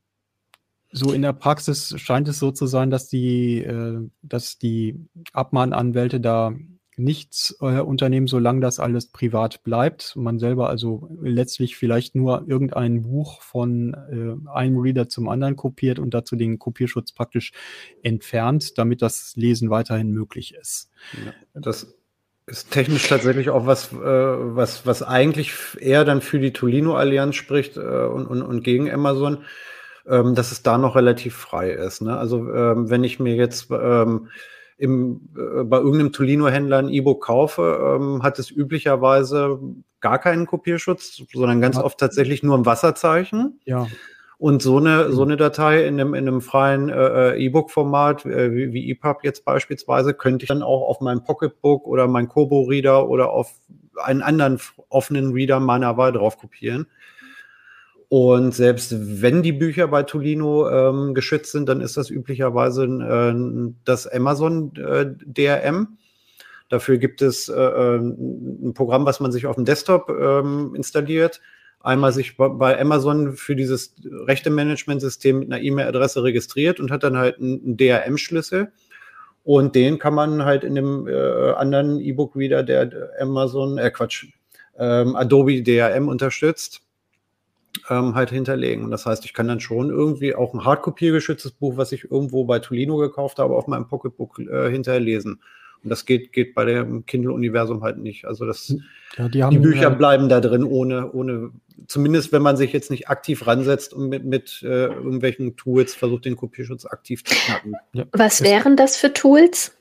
[0.96, 6.20] so in der Praxis scheint es so zu sein, dass die, äh, dass die Abmahnanwälte
[6.20, 6.54] da
[6.96, 10.16] nichts äh, unternehmen, solange das alles privat bleibt.
[10.16, 15.98] Man selber also letztlich vielleicht nur irgendein Buch von äh, einem Reader zum anderen kopiert
[15.98, 17.52] und dazu den Kopierschutz praktisch
[18.02, 20.88] entfernt, damit das Lesen weiterhin möglich ist.
[21.12, 21.94] Ja, das
[22.46, 27.76] ist technisch tatsächlich auch was, äh, was, was eigentlich eher dann für die Tolino-Allianz spricht
[27.76, 29.44] äh, und, und, und gegen Amazon,
[30.08, 32.02] ähm, dass es da noch relativ frei ist.
[32.02, 32.16] Ne?
[32.16, 34.28] Also ähm, wenn ich mir jetzt ähm,
[34.78, 39.58] im, äh, bei irgendeinem Tolino-Händler ein E-Book kaufe, ähm, hat es üblicherweise
[40.00, 41.84] gar keinen Kopierschutz, sondern ganz ja.
[41.84, 43.60] oft tatsächlich nur ein Wasserzeichen.
[43.64, 43.86] Ja.
[44.38, 48.54] Und so eine, so eine Datei in einem, in einem freien äh, äh E-Book-Format, äh,
[48.54, 53.08] wie, wie EPUB jetzt beispielsweise, könnte ich dann auch auf mein Pocketbook oder mein Kobo-Reader
[53.08, 53.54] oder auf
[53.96, 56.86] einen anderen offenen Reader meiner Wahl drauf kopieren.
[58.08, 63.72] Und selbst wenn die Bücher bei Tolino ähm, geschützt sind, dann ist das üblicherweise äh,
[63.84, 65.98] das Amazon äh, DRM.
[66.68, 71.40] Dafür gibt es äh, äh, ein Programm, was man sich auf dem Desktop ähm, installiert.
[71.80, 77.38] Einmal sich bei Amazon für dieses Rechte-Management-System mit einer E-Mail-Adresse registriert und hat dann halt
[77.38, 78.72] einen DRM-Schlüssel.
[79.44, 84.26] Und den kann man halt in dem äh, anderen E-Book-Reader, der Amazon, äh Quatsch,
[84.76, 86.82] ähm, Adobe DRM unterstützt,
[87.90, 88.84] ähm, halt hinterlegen.
[88.84, 92.44] Und das heißt, ich kann dann schon irgendwie auch ein hardkopiergeschütztes Buch, was ich irgendwo
[92.44, 95.40] bei Tolino gekauft habe, auf meinem Pocketbook äh, hinterlesen.
[95.82, 98.24] Und das geht, geht bei dem Kindle-Universum halt nicht.
[98.24, 98.74] Also das,
[99.16, 101.50] ja, die, haben, die, Bücher bleiben da drin, ohne, ohne,
[101.86, 106.24] zumindest wenn man sich jetzt nicht aktiv ransetzt und mit, mit äh, irgendwelchen Tools versucht,
[106.24, 107.74] den Kopierschutz aktiv zu knacken.
[107.92, 108.04] Ja.
[108.12, 109.76] Was wären das für Tools?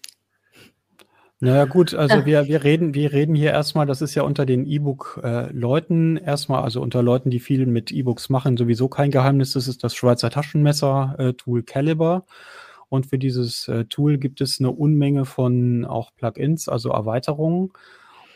[1.41, 4.65] Naja gut, also wir, wir reden, wir reden hier erstmal, das ist ja unter den
[4.65, 9.67] E-Book-Leuten äh, erstmal, also unter Leuten, die viel mit E-Books machen, sowieso kein Geheimnis, das
[9.67, 12.25] ist das Schweizer Taschenmesser-Tool äh, Caliber.
[12.87, 17.71] Und für dieses äh, Tool gibt es eine Unmenge von auch Plugins, also Erweiterungen.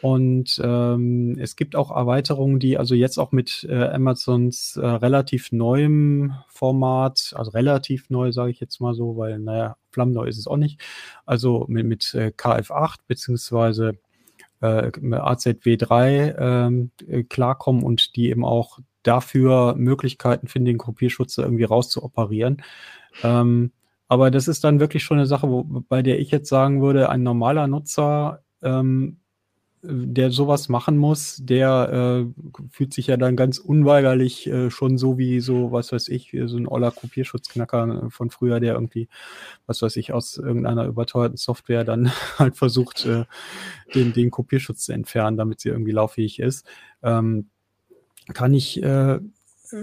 [0.01, 5.51] Und ähm, es gibt auch Erweiterungen, die also jetzt auch mit äh, Amazons äh, relativ
[5.51, 10.47] neuem Format, also relativ neu, sage ich jetzt mal so, weil, naja, flammneu ist es
[10.47, 10.81] auch nicht,
[11.25, 13.97] also mit, mit äh, KF8 beziehungsweise
[14.61, 21.63] äh, AZW3 ähm, äh, klarkommen und die eben auch dafür Möglichkeiten finden, den Kopierschutz irgendwie
[21.63, 22.61] rauszuoperieren.
[23.23, 23.71] Ähm,
[24.07, 27.09] aber das ist dann wirklich schon eine Sache, wo, bei der ich jetzt sagen würde,
[27.09, 29.18] ein normaler Nutzer, ähm,
[29.81, 35.17] der sowas machen muss, der äh, fühlt sich ja dann ganz unweigerlich äh, schon so
[35.17, 39.07] wie so, was weiß ich, so ein oller Kopierschutzknacker äh, von früher, der irgendwie,
[39.67, 43.25] was weiß ich, aus irgendeiner überteuerten Software dann halt versucht, äh,
[43.95, 46.65] den, den Kopierschutz zu entfernen, damit sie irgendwie lauffähig ist.
[47.01, 47.49] Ähm,
[48.33, 49.19] kann ich äh,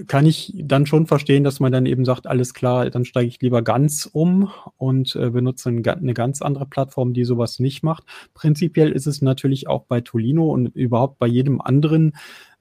[0.06, 3.40] kann ich dann schon verstehen, dass man dann eben sagt, alles klar, dann steige ich
[3.40, 8.04] lieber ganz um und äh, benutze ein, eine ganz andere Plattform, die sowas nicht macht.
[8.34, 12.14] Prinzipiell ist es natürlich auch bei Tolino und überhaupt bei jedem anderen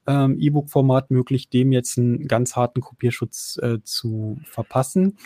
[0.08, 5.18] ähm, E-Book-Format möglich, dem jetzt einen ganz harten Kopierschutz äh, zu verpassen.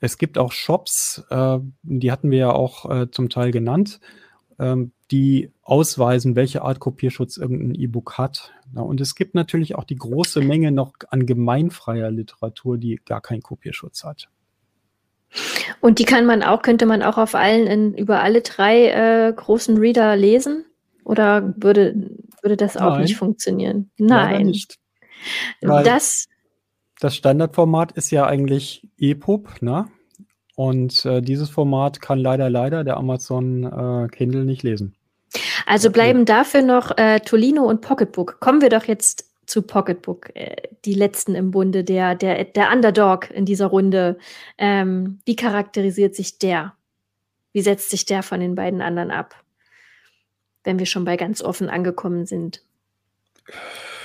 [0.00, 4.00] Es gibt auch Shops, äh, die hatten wir ja auch äh, zum Teil genannt,
[4.58, 8.52] ähm, die ausweisen, welche Art Kopierschutz irgendein E-Book hat.
[8.74, 13.20] Ja, und es gibt natürlich auch die große Menge noch an gemeinfreier Literatur, die gar
[13.20, 14.28] keinen Kopierschutz hat.
[15.80, 19.32] Und die kann man auch, könnte man auch auf allen, in, über alle drei äh,
[19.32, 20.64] großen Reader lesen?
[21.04, 22.10] Oder würde,
[22.42, 23.02] würde das auch Nein.
[23.02, 23.90] nicht funktionieren?
[23.96, 24.46] Nein.
[24.46, 24.78] Nicht.
[25.60, 26.26] das,
[27.00, 29.86] das Standardformat ist ja eigentlich EPUB, ne?
[30.56, 34.94] Und äh, dieses Format kann leider, leider der Amazon äh, Kindle nicht lesen.
[35.70, 38.40] Also bleiben dafür noch äh, Tolino und Pocketbook.
[38.40, 43.30] Kommen wir doch jetzt zu Pocketbook, äh, die letzten im Bunde, der, der, der Underdog
[43.30, 44.18] in dieser Runde.
[44.58, 46.74] Ähm, wie charakterisiert sich der?
[47.52, 49.36] Wie setzt sich der von den beiden anderen ab?
[50.64, 52.64] Wenn wir schon bei ganz offen angekommen sind.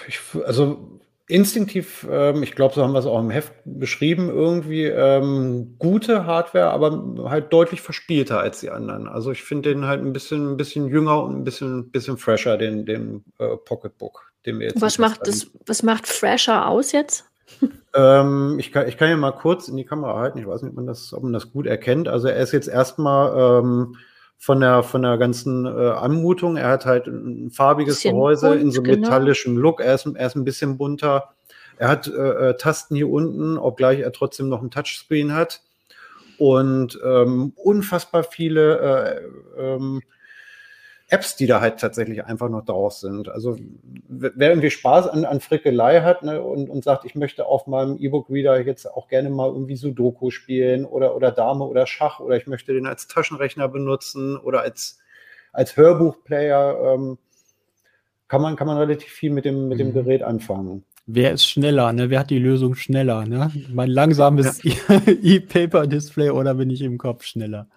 [0.07, 4.83] Ich, also instinktiv, ähm, ich glaube, so haben wir es auch im Heft beschrieben, irgendwie
[4.83, 9.07] ähm, gute Hardware, aber halt deutlich verspielter als die anderen.
[9.07, 12.57] Also ich finde den halt ein bisschen, ein bisschen jünger und ein bisschen, bisschen fresher,
[12.57, 14.81] den, den äh, Pocketbook, den wir jetzt.
[14.81, 17.25] Was macht das, was macht fresher aus jetzt?
[17.95, 20.37] ähm, ich, kann, ich kann ja mal kurz in die Kamera halten.
[20.37, 22.07] Ich weiß nicht, ob man das, ob man das gut erkennt.
[22.07, 23.95] Also er ist jetzt erstmal ähm,
[24.37, 26.57] von der, von der ganzen äh, Anmutung.
[26.57, 28.97] Er hat halt ein farbiges Gehäuse bunt, in so genau.
[28.97, 29.69] metallischem genau.
[29.69, 29.81] Look.
[29.81, 31.33] Er ist, er ist ein bisschen bunter.
[31.77, 32.11] Er hat äh,
[32.49, 35.61] äh, Tasten hier unten, obgleich er trotzdem noch ein Touchscreen hat.
[36.37, 39.21] Und ähm, unfassbar viele äh,
[39.57, 40.01] ähm,
[41.07, 43.29] Apps, die da halt tatsächlich einfach noch draus sind.
[43.29, 43.57] Also
[44.07, 47.97] wer irgendwie Spaß an, an Frickelei hat ne, und, und sagt, ich möchte auf meinem
[47.99, 52.47] E-Book-Reader jetzt auch gerne mal irgendwie Sudoku spielen oder, oder Dame oder Schach oder ich
[52.47, 54.97] möchte den als Taschenrechner benutzen oder als,
[55.53, 57.19] als Hörbuchplayer, ähm,
[58.27, 59.93] kann, man, kann man relativ viel mit dem, mit dem mhm.
[59.93, 60.83] Gerät anfangen.
[61.05, 62.09] Wer ist schneller, ne?
[62.09, 63.51] Wer hat die Lösung schneller, ne?
[63.71, 64.73] Mein langsames ja.
[65.05, 67.67] E-Paper-Display oder bin ich im Kopf schneller?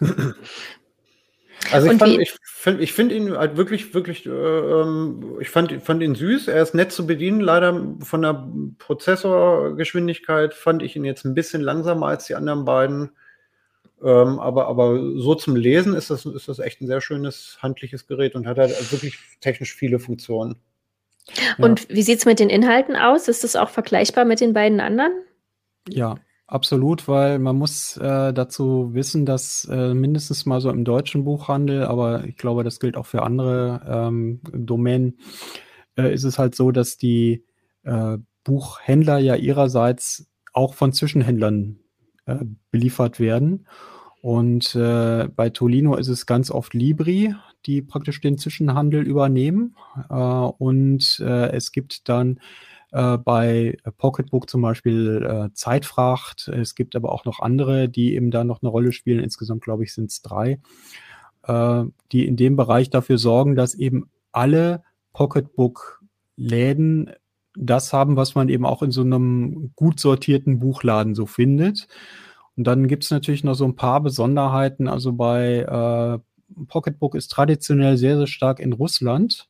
[1.70, 5.72] Also ich, fand, ich finde ich find ihn halt wirklich, wirklich, äh, ähm, ich fand,
[5.82, 6.48] fand ihn süß.
[6.48, 7.40] Er ist nett zu bedienen.
[7.40, 8.48] Leider von der
[8.78, 13.12] Prozessorgeschwindigkeit fand ich ihn jetzt ein bisschen langsamer als die anderen beiden.
[14.02, 18.06] Ähm, aber, aber so zum Lesen ist das, ist das echt ein sehr schönes handliches
[18.06, 20.56] Gerät und hat halt wirklich technisch viele Funktionen.
[21.58, 21.96] Und ja.
[21.96, 23.28] wie sieht es mit den Inhalten aus?
[23.28, 25.12] Ist das auch vergleichbar mit den beiden anderen?
[25.88, 26.16] Ja,
[26.52, 31.84] Absolut, weil man muss äh, dazu wissen, dass äh, mindestens mal so im deutschen Buchhandel,
[31.84, 35.16] aber ich glaube, das gilt auch für andere ähm, Domänen,
[35.96, 37.46] äh, ist es halt so, dass die
[37.84, 41.78] äh, Buchhändler ja ihrerseits auch von Zwischenhändlern
[42.26, 43.66] äh, beliefert werden.
[44.20, 47.34] Und äh, bei Tolino ist es ganz oft Libri,
[47.64, 49.74] die praktisch den Zwischenhandel übernehmen.
[50.10, 52.40] und es gibt dann
[52.92, 56.48] äh, bei Pocketbook zum Beispiel äh, Zeitfracht.
[56.48, 59.24] Es gibt aber auch noch andere, die eben da noch eine Rolle spielen.
[59.24, 60.60] Insgesamt, glaube ich, sind es drei,
[61.44, 64.82] äh, die in dem Bereich dafür sorgen, dass eben alle
[65.14, 67.10] Pocketbook-Läden
[67.54, 71.88] das haben, was man eben auch in so einem gut sortierten Buchladen so findet.
[72.56, 74.88] Und dann gibt es natürlich noch so ein paar Besonderheiten.
[74.88, 76.18] Also bei äh,
[76.68, 79.48] Pocketbook ist traditionell sehr, sehr stark in Russland.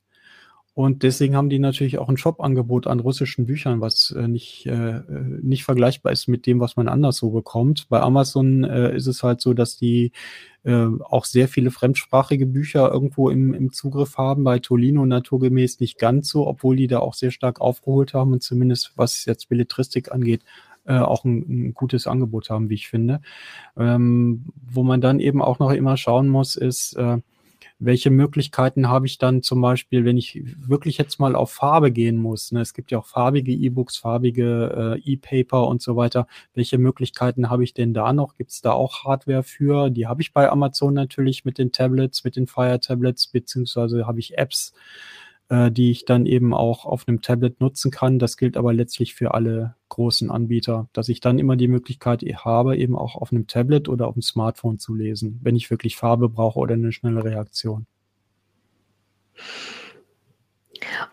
[0.74, 4.96] Und deswegen haben die natürlich auch ein Shop-Angebot an russischen Büchern, was äh, nicht, äh,
[4.96, 5.02] äh,
[5.42, 7.88] nicht vergleichbar ist mit dem, was man anders so bekommt.
[7.90, 10.12] Bei Amazon äh, ist es halt so, dass die
[10.64, 14.44] äh, auch sehr viele fremdsprachige Bücher irgendwo im, im Zugriff haben.
[14.44, 18.42] Bei Tolino naturgemäß nicht ganz so, obwohl die da auch sehr stark aufgeholt haben und
[18.42, 20.42] zumindest was jetzt Belletristik angeht,
[20.86, 23.20] äh, auch ein, ein, gutes Angebot haben, wie ich finde.
[23.76, 27.18] Ähm, wo man dann eben auch noch immer schauen muss, ist, äh,
[27.84, 32.16] welche Möglichkeiten habe ich dann zum Beispiel, wenn ich wirklich jetzt mal auf Farbe gehen
[32.16, 32.52] muss?
[32.52, 32.60] Ne?
[32.60, 36.26] Es gibt ja auch farbige E-Books, farbige äh, E-Paper und so weiter.
[36.54, 38.36] Welche Möglichkeiten habe ich denn da noch?
[38.36, 39.90] Gibt es da auch Hardware für?
[39.90, 44.20] Die habe ich bei Amazon natürlich mit den Tablets, mit den Fire Tablets, beziehungsweise habe
[44.20, 44.72] ich Apps
[45.52, 48.18] äh, die ich dann eben auch auf einem Tablet nutzen kann.
[48.18, 52.78] Das gilt aber letztlich für alle großen Anbieter, dass ich dann immer die Möglichkeit habe,
[52.78, 56.30] eben auch auf einem Tablet oder auf dem Smartphone zu lesen, wenn ich wirklich Farbe
[56.30, 57.86] brauche oder eine schnelle Reaktion.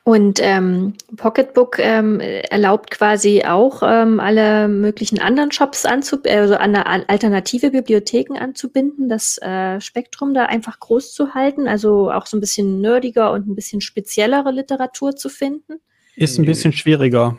[0.04, 6.76] Und ähm, Pocketbook ähm, erlaubt quasi auch ähm, alle möglichen anderen Shops anzubinden, also an
[6.76, 12.42] alternative Bibliotheken anzubinden, das äh, Spektrum da einfach groß zu halten, also auch so ein
[12.42, 15.80] bisschen nerdiger und ein bisschen speziellere Literatur zu finden.
[16.16, 17.38] Ist ein bisschen schwieriger.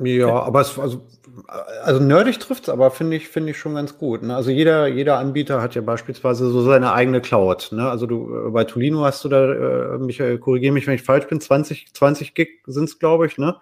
[0.00, 1.02] Ja, aber es, also
[1.84, 4.22] also nerdig trifft es, aber finde ich, finde ich schon ganz gut.
[4.22, 4.34] Ne?
[4.34, 7.70] Also jeder, jeder Anbieter hat ja beispielsweise so seine eigene Cloud.
[7.72, 7.88] Ne?
[7.88, 11.26] Also du, äh, bei Tolino hast du da, äh, Michael, korrigiere mich, wenn ich falsch
[11.26, 13.56] bin, 20, 20 Gig sind es, glaube ich, ne?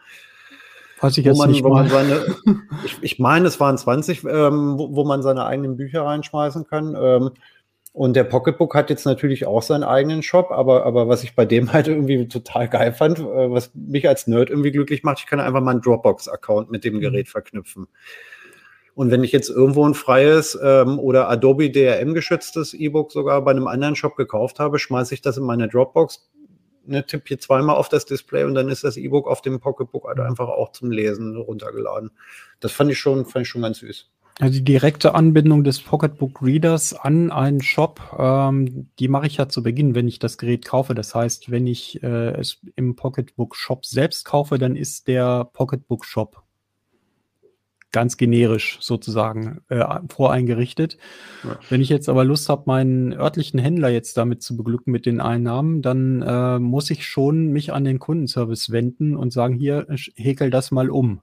[1.01, 1.89] Weiß ich jetzt man, nicht mal.
[1.89, 2.25] Seine,
[2.85, 6.95] ich, ich meine, es waren 20, ähm, wo, wo, man seine eigenen Bücher reinschmeißen kann.
[7.01, 7.31] Ähm,
[7.93, 11.45] und der Pocketbook hat jetzt natürlich auch seinen eigenen Shop, aber, aber was ich bei
[11.45, 15.27] dem halt irgendwie total geil fand, äh, was mich als Nerd irgendwie glücklich macht, ich
[15.27, 17.01] kann einfach mal einen Dropbox-Account mit dem mhm.
[17.01, 17.89] Gerät verknüpfen.
[18.95, 23.67] Und wenn ich jetzt irgendwo ein freies ähm, oder Adobe DRM-geschütztes E-Book sogar bei einem
[23.67, 26.31] anderen Shop gekauft habe, schmeiße ich das in meine Dropbox,
[26.87, 30.05] ne, tippe hier zweimal auf das Display und dann ist das E-Book auf dem Pocketbook
[30.07, 30.25] halt mhm.
[30.25, 32.13] einfach auch zum Lesen runtergeladen.
[32.61, 34.11] Das fand ich schon, fand ich schon ganz süß.
[34.41, 39.49] Also die direkte Anbindung des Pocketbook Readers an einen Shop, ähm, die mache ich ja
[39.49, 40.95] zu Beginn, wenn ich das Gerät kaufe.
[40.95, 46.07] Das heißt, wenn ich äh, es im Pocketbook Shop selbst kaufe, dann ist der Pocketbook
[46.07, 46.43] Shop
[47.93, 50.97] ganz generisch sozusagen äh, voreingerichtet.
[51.45, 51.59] Ja.
[51.69, 55.21] Wenn ich jetzt aber Lust habe, meinen örtlichen Händler jetzt damit zu beglücken mit den
[55.21, 60.51] Einnahmen, dann äh, muss ich schon mich an den Kundenservice wenden und sagen, hier, häkel
[60.51, 61.21] das mal um.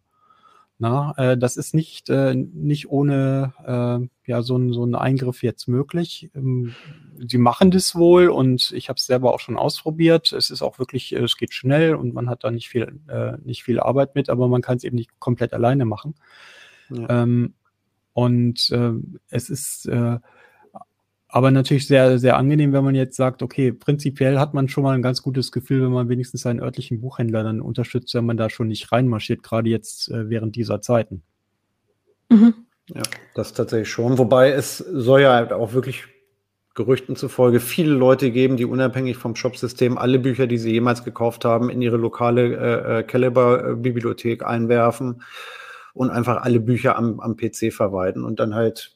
[0.79, 5.41] Na, äh, das ist nicht, äh, nicht ohne äh, ja, so, ein, so ein Eingriff
[5.41, 6.29] jetzt möglich.
[6.35, 6.75] Ähm,
[7.17, 10.31] sie machen das wohl und ich habe es selber auch schon ausprobiert.
[10.33, 13.37] Es ist auch wirklich, äh, es geht schnell und man hat da nicht viel, äh,
[13.43, 16.13] nicht viel Arbeit mit, aber man kann es eben nicht komplett alleine machen.
[16.89, 17.23] Ja.
[17.23, 17.55] Ähm,
[18.13, 18.93] und äh,
[19.29, 20.19] es ist äh,
[21.37, 24.95] aber natürlich sehr, sehr angenehm, wenn man jetzt sagt, okay, prinzipiell hat man schon mal
[24.95, 28.49] ein ganz gutes Gefühl, wenn man wenigstens seinen örtlichen Buchhändler dann unterstützt, wenn man da
[28.49, 31.21] schon nicht reinmarschiert, gerade jetzt äh, während dieser Zeiten.
[32.29, 32.55] Mhm.
[32.87, 33.03] Ja,
[33.35, 34.17] das tatsächlich schon.
[34.17, 36.05] Wobei es soll ja halt auch wirklich
[36.73, 41.45] Gerüchten zufolge viele Leute geben, die unabhängig vom Shopsystem alle Bücher, die sie jemals gekauft
[41.45, 45.21] haben, in ihre lokale äh, äh Caliber-Bibliothek einwerfen
[45.93, 48.95] und einfach alle Bücher am, am PC verwalten und dann halt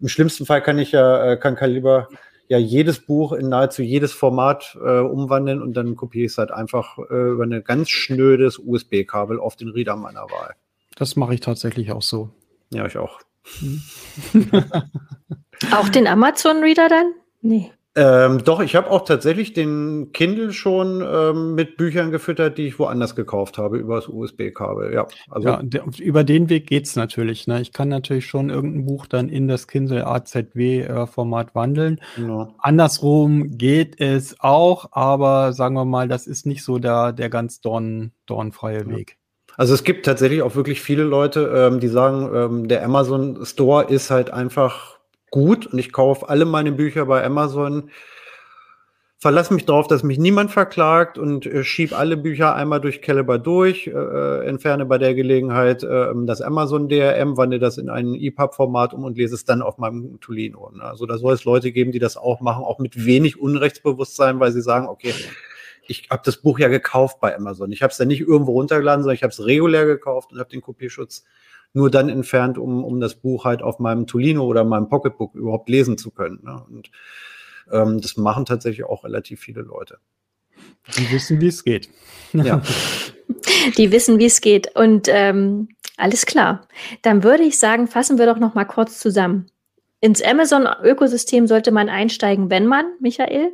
[0.00, 2.08] im schlimmsten Fall kann ich ja, äh, kann Kaliber
[2.48, 6.50] ja jedes Buch in nahezu jedes Format äh, umwandeln und dann kopiere ich es halt
[6.50, 10.54] einfach äh, über ein ganz schnödes USB-Kabel auf den Reader meiner Wahl.
[10.96, 12.30] Das mache ich tatsächlich auch so.
[12.72, 13.20] Ja, ich auch.
[15.72, 17.12] auch den Amazon-Reader dann?
[17.40, 17.72] Nee.
[17.96, 22.78] Ähm, doch, ich habe auch tatsächlich den Kindle schon ähm, mit Büchern gefüttert, die ich
[22.78, 24.94] woanders gekauft habe, über das USB-Kabel.
[24.94, 27.48] Ja, also ja, der, über den Weg geht es natürlich.
[27.48, 27.60] Ne?
[27.60, 32.00] Ich kann natürlich schon irgendein Buch dann in das Kindle AZW-Format äh, wandeln.
[32.16, 32.54] Ja.
[32.58, 37.60] Andersrum geht es auch, aber sagen wir mal, das ist nicht so der, der ganz
[37.60, 38.86] dorn, dornfreie.
[38.86, 39.18] Weg.
[39.56, 43.84] Also es gibt tatsächlich auch wirklich viele Leute, ähm, die sagen, ähm, der Amazon Store
[43.84, 44.99] ist halt einfach
[45.30, 47.90] gut und ich kaufe alle meine Bücher bei Amazon.
[49.18, 53.38] Verlasse mich darauf, dass mich niemand verklagt und äh, schiebe alle Bücher einmal durch Caliber
[53.38, 58.14] durch, äh, äh entferne bei der Gelegenheit äh, das Amazon DRM, wandle das in ein
[58.14, 60.70] EPUB-Format um und lese es dann auf meinem Tolino.
[60.74, 60.82] Ne?
[60.82, 64.52] Also da soll es Leute geben, die das auch machen, auch mit wenig Unrechtsbewusstsein, weil
[64.52, 65.12] sie sagen, okay,
[65.86, 67.72] ich habe das Buch ja gekauft bei Amazon.
[67.72, 70.48] Ich habe es ja nicht irgendwo runtergeladen, sondern ich habe es regulär gekauft und habe
[70.48, 71.24] den Kopierschutz
[71.72, 75.68] nur dann entfernt, um, um das Buch halt auf meinem Tolino oder meinem Pocketbook überhaupt
[75.68, 76.40] lesen zu können.
[76.42, 76.64] Ne?
[76.68, 76.90] Und
[77.70, 79.98] ähm, das machen tatsächlich auch relativ viele Leute.
[80.96, 81.88] Die wissen, wie es geht.
[82.32, 82.62] Ja.
[83.76, 84.74] Die wissen, wie es geht.
[84.74, 86.66] Und ähm, alles klar.
[87.02, 89.46] Dann würde ich sagen, fassen wir doch noch mal kurz zusammen.
[90.00, 93.52] ins Amazon-Ökosystem sollte man einsteigen, wenn man, Michael?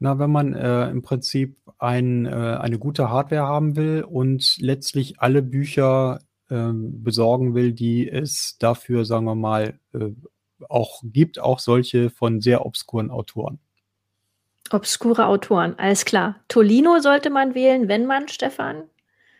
[0.00, 5.20] Na, wenn man äh, im Prinzip ein, äh, eine gute Hardware haben will und letztlich
[5.20, 6.20] alle Bücher
[6.50, 10.10] besorgen will, die es dafür, sagen wir mal, äh,
[10.68, 13.58] auch gibt, auch solche von sehr obskuren Autoren.
[14.70, 16.36] Obskure Autoren, alles klar.
[16.48, 18.84] Tolino sollte man wählen, wenn man, Stefan?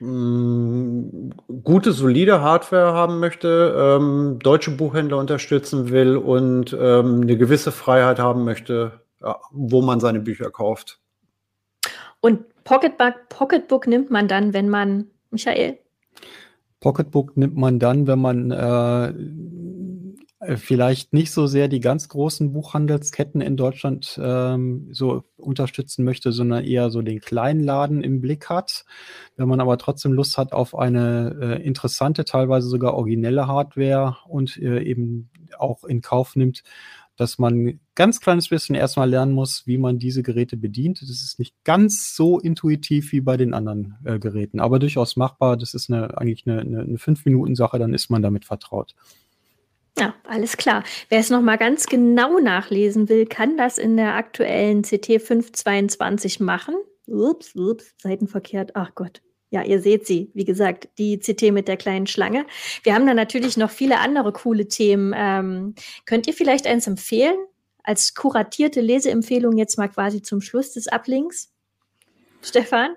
[0.01, 1.31] Mm,
[1.63, 8.19] gute, solide Hardware haben möchte, ähm, deutsche Buchhändler unterstützen will und ähm, eine gewisse Freiheit
[8.19, 9.01] haben möchte,
[9.51, 10.99] wo man seine Bücher kauft.
[12.21, 15.79] Und Pocketbook, Pocketbook nimmt man dann, wenn man, Michael?
[16.81, 19.13] Pocketbook nimmt man dann, wenn man äh,
[20.57, 26.65] vielleicht nicht so sehr die ganz großen Buchhandelsketten in Deutschland ähm, so unterstützen möchte, sondern
[26.65, 28.87] eher so den kleinen Laden im Blick hat.
[29.37, 34.57] Wenn man aber trotzdem Lust hat auf eine äh, interessante, teilweise sogar originelle Hardware und
[34.57, 35.29] äh, eben
[35.59, 36.63] auch in Kauf nimmt,
[37.21, 41.03] dass man ganz kleines bisschen erstmal lernen muss, wie man diese Geräte bedient.
[41.03, 45.59] Das ist nicht ganz so intuitiv wie bei den anderen äh, Geräten, aber durchaus machbar.
[45.59, 48.95] Das ist eine, eigentlich eine, eine, eine Fünf-Minuten-Sache, dann ist man damit vertraut.
[49.99, 50.83] Ja, alles klar.
[51.11, 56.75] Wer es nochmal ganz genau nachlesen will, kann das in der aktuellen CT 522 machen.
[57.07, 58.77] Ups, ups, Seitenverkehrt.
[58.77, 59.21] Ach Gott.
[59.51, 62.47] Ja, ihr seht sie, wie gesagt, die CT mit der kleinen Schlange.
[62.85, 65.13] Wir haben da natürlich noch viele andere coole Themen.
[65.17, 65.75] Ähm,
[66.07, 67.37] könnt ihr vielleicht eins empfehlen?
[67.83, 71.53] Als kuratierte Leseempfehlung jetzt mal quasi zum Schluss des Ablinks?
[72.43, 72.95] Stefan?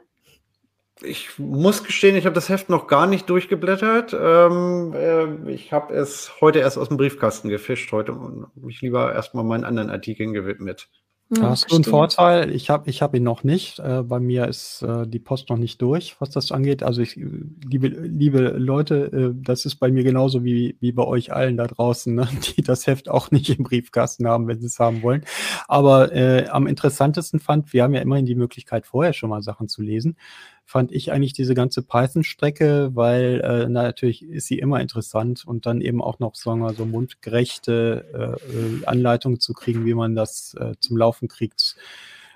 [1.01, 4.13] Ich muss gestehen, ich habe das Heft noch gar nicht durchgeblättert.
[4.13, 9.11] Ähm, äh, ich habe es heute erst aus dem Briefkasten gefischt heute und mich lieber
[9.11, 10.89] erstmal meinen anderen Artikeln gewidmet.
[11.29, 12.51] Ja, hast du einen Vorteil?
[12.51, 13.79] Ich habe ich hab ihn noch nicht.
[13.79, 16.83] Äh, bei mir ist äh, die Post noch nicht durch, was das angeht.
[16.83, 21.33] Also ich, liebe, liebe Leute, äh, das ist bei mir genauso wie, wie bei euch
[21.33, 22.27] allen da draußen, ne?
[22.57, 25.23] die das Heft auch nicht im Briefkasten haben, wenn sie es haben wollen.
[25.67, 29.67] Aber äh, am interessantesten fand, wir haben ja immerhin die Möglichkeit, vorher schon mal Sachen
[29.67, 30.17] zu lesen
[30.65, 35.81] fand ich eigentlich diese ganze Python-Strecke, weil äh, natürlich ist sie immer interessant und dann
[35.81, 38.39] eben auch noch, sagen wir so mundgerechte
[38.83, 41.75] äh, Anleitungen zu kriegen, wie man das äh, zum Laufen kriegt.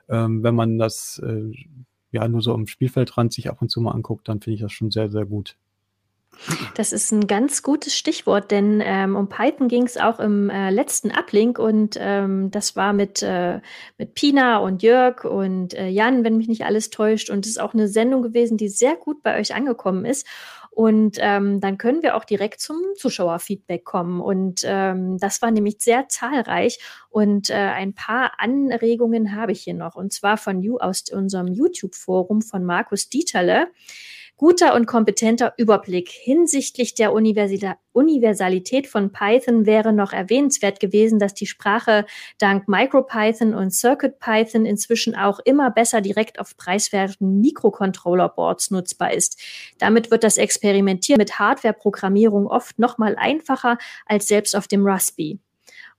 [0.09, 1.51] Ähm, wenn man das äh,
[2.11, 4.71] ja nur so am Spielfeldrand sich ab und zu mal anguckt, dann finde ich das
[4.71, 5.57] schon sehr, sehr gut.
[6.75, 10.69] Das ist ein ganz gutes Stichwort, denn ähm, um Python ging es auch im äh,
[10.69, 13.59] letzten Uplink und ähm, das war mit, äh,
[13.97, 17.29] mit Pina und Jörg und äh, Jan, wenn mich nicht alles täuscht.
[17.29, 20.25] Und es ist auch eine Sendung gewesen, die sehr gut bei euch angekommen ist.
[20.77, 24.21] Und ähm, dann können wir auch direkt zum Zuschauerfeedback kommen.
[24.21, 26.77] Und ähm, das war nämlich sehr zahlreich.
[27.09, 29.95] Und äh, ein paar Anregungen habe ich hier noch.
[29.95, 33.69] Und zwar von you aus unserem YouTube-Forum von Markus Dieterle
[34.38, 41.47] guter und kompetenter Überblick hinsichtlich der Universalität von Python wäre noch erwähnenswert gewesen, dass die
[41.47, 42.05] Sprache
[42.38, 49.41] dank MicroPython und CircuitPython inzwischen auch immer besser direkt auf preiswerten Mikrocontroller-Boards nutzbar ist.
[49.79, 55.39] Damit wird das Experimentieren mit Hardware-Programmierung oft noch mal einfacher als selbst auf dem Raspberry.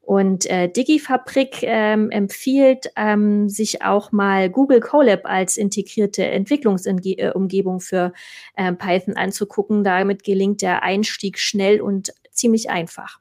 [0.08, 8.14] Und äh, DigiFabrik ähm, empfiehlt, ähm, sich auch mal Google Colab als integrierte Entwicklungsumgebung für
[8.56, 9.84] äh, Python anzugucken.
[9.84, 13.20] Damit gelingt der Einstieg schnell und ziemlich einfach.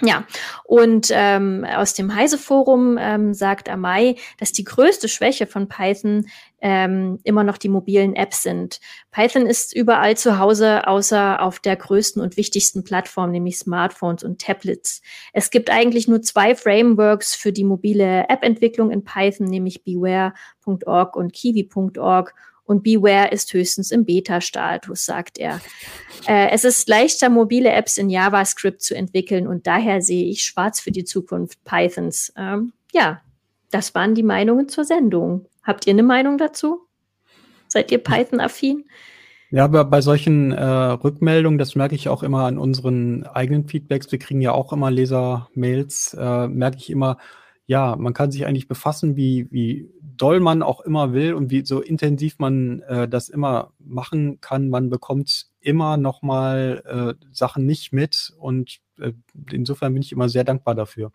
[0.00, 0.24] Ja,
[0.62, 6.28] und ähm, aus dem Heise-Forum ähm, sagt Amai, dass die größte Schwäche von Python
[6.60, 8.80] ähm, immer noch die mobilen Apps sind.
[9.10, 14.40] Python ist überall zu Hause, außer auf der größten und wichtigsten Plattform, nämlich Smartphones und
[14.40, 15.02] Tablets.
[15.32, 21.32] Es gibt eigentlich nur zwei Frameworks für die mobile App-Entwicklung in Python, nämlich beware.org und
[21.32, 22.34] kiwi.org
[22.68, 25.58] und Beware ist höchstens im Beta-Status, sagt er.
[26.26, 30.78] Äh, es ist leichter, mobile Apps in JavaScript zu entwickeln und daher sehe ich schwarz
[30.78, 32.30] für die Zukunft Pythons.
[32.36, 33.22] Ähm, ja,
[33.70, 35.47] das waren die Meinungen zur Sendung.
[35.68, 36.86] Habt ihr eine Meinung dazu?
[37.68, 38.86] Seid ihr Python-affin?
[39.50, 44.10] Ja, aber bei solchen äh, Rückmeldungen, das merke ich auch immer an unseren eigenen Feedbacks,
[44.10, 47.18] wir kriegen ja auch immer Leser-Mails, äh, merke ich immer,
[47.66, 51.66] ja, man kann sich eigentlich befassen, wie, wie doll man auch immer will und wie
[51.66, 54.70] so intensiv man äh, das immer machen kann.
[54.70, 56.82] Man bekommt immer noch mal
[57.20, 59.12] äh, Sachen nicht mit und äh,
[59.52, 61.12] insofern bin ich immer sehr dankbar dafür.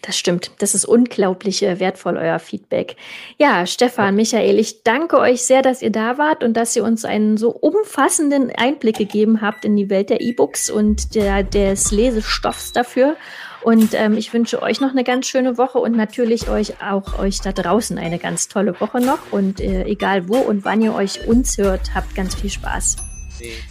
[0.00, 0.50] Das stimmt.
[0.58, 2.96] Das ist unglaublich äh, wertvoll, euer Feedback.
[3.36, 7.04] Ja, Stefan, Michael, ich danke euch sehr, dass ihr da wart und dass ihr uns
[7.04, 12.72] einen so umfassenden Einblick gegeben habt in die Welt der E-Books und der, des Lesestoffs
[12.72, 13.16] dafür.
[13.62, 17.40] Und ähm, ich wünsche euch noch eine ganz schöne Woche und natürlich euch auch euch
[17.40, 19.18] da draußen eine ganz tolle Woche noch.
[19.32, 22.96] Und äh, egal wo und wann ihr euch uns hört, habt ganz viel Spaß.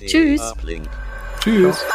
[0.05, 0.53] Tschüss.
[1.39, 1.85] Tschüss.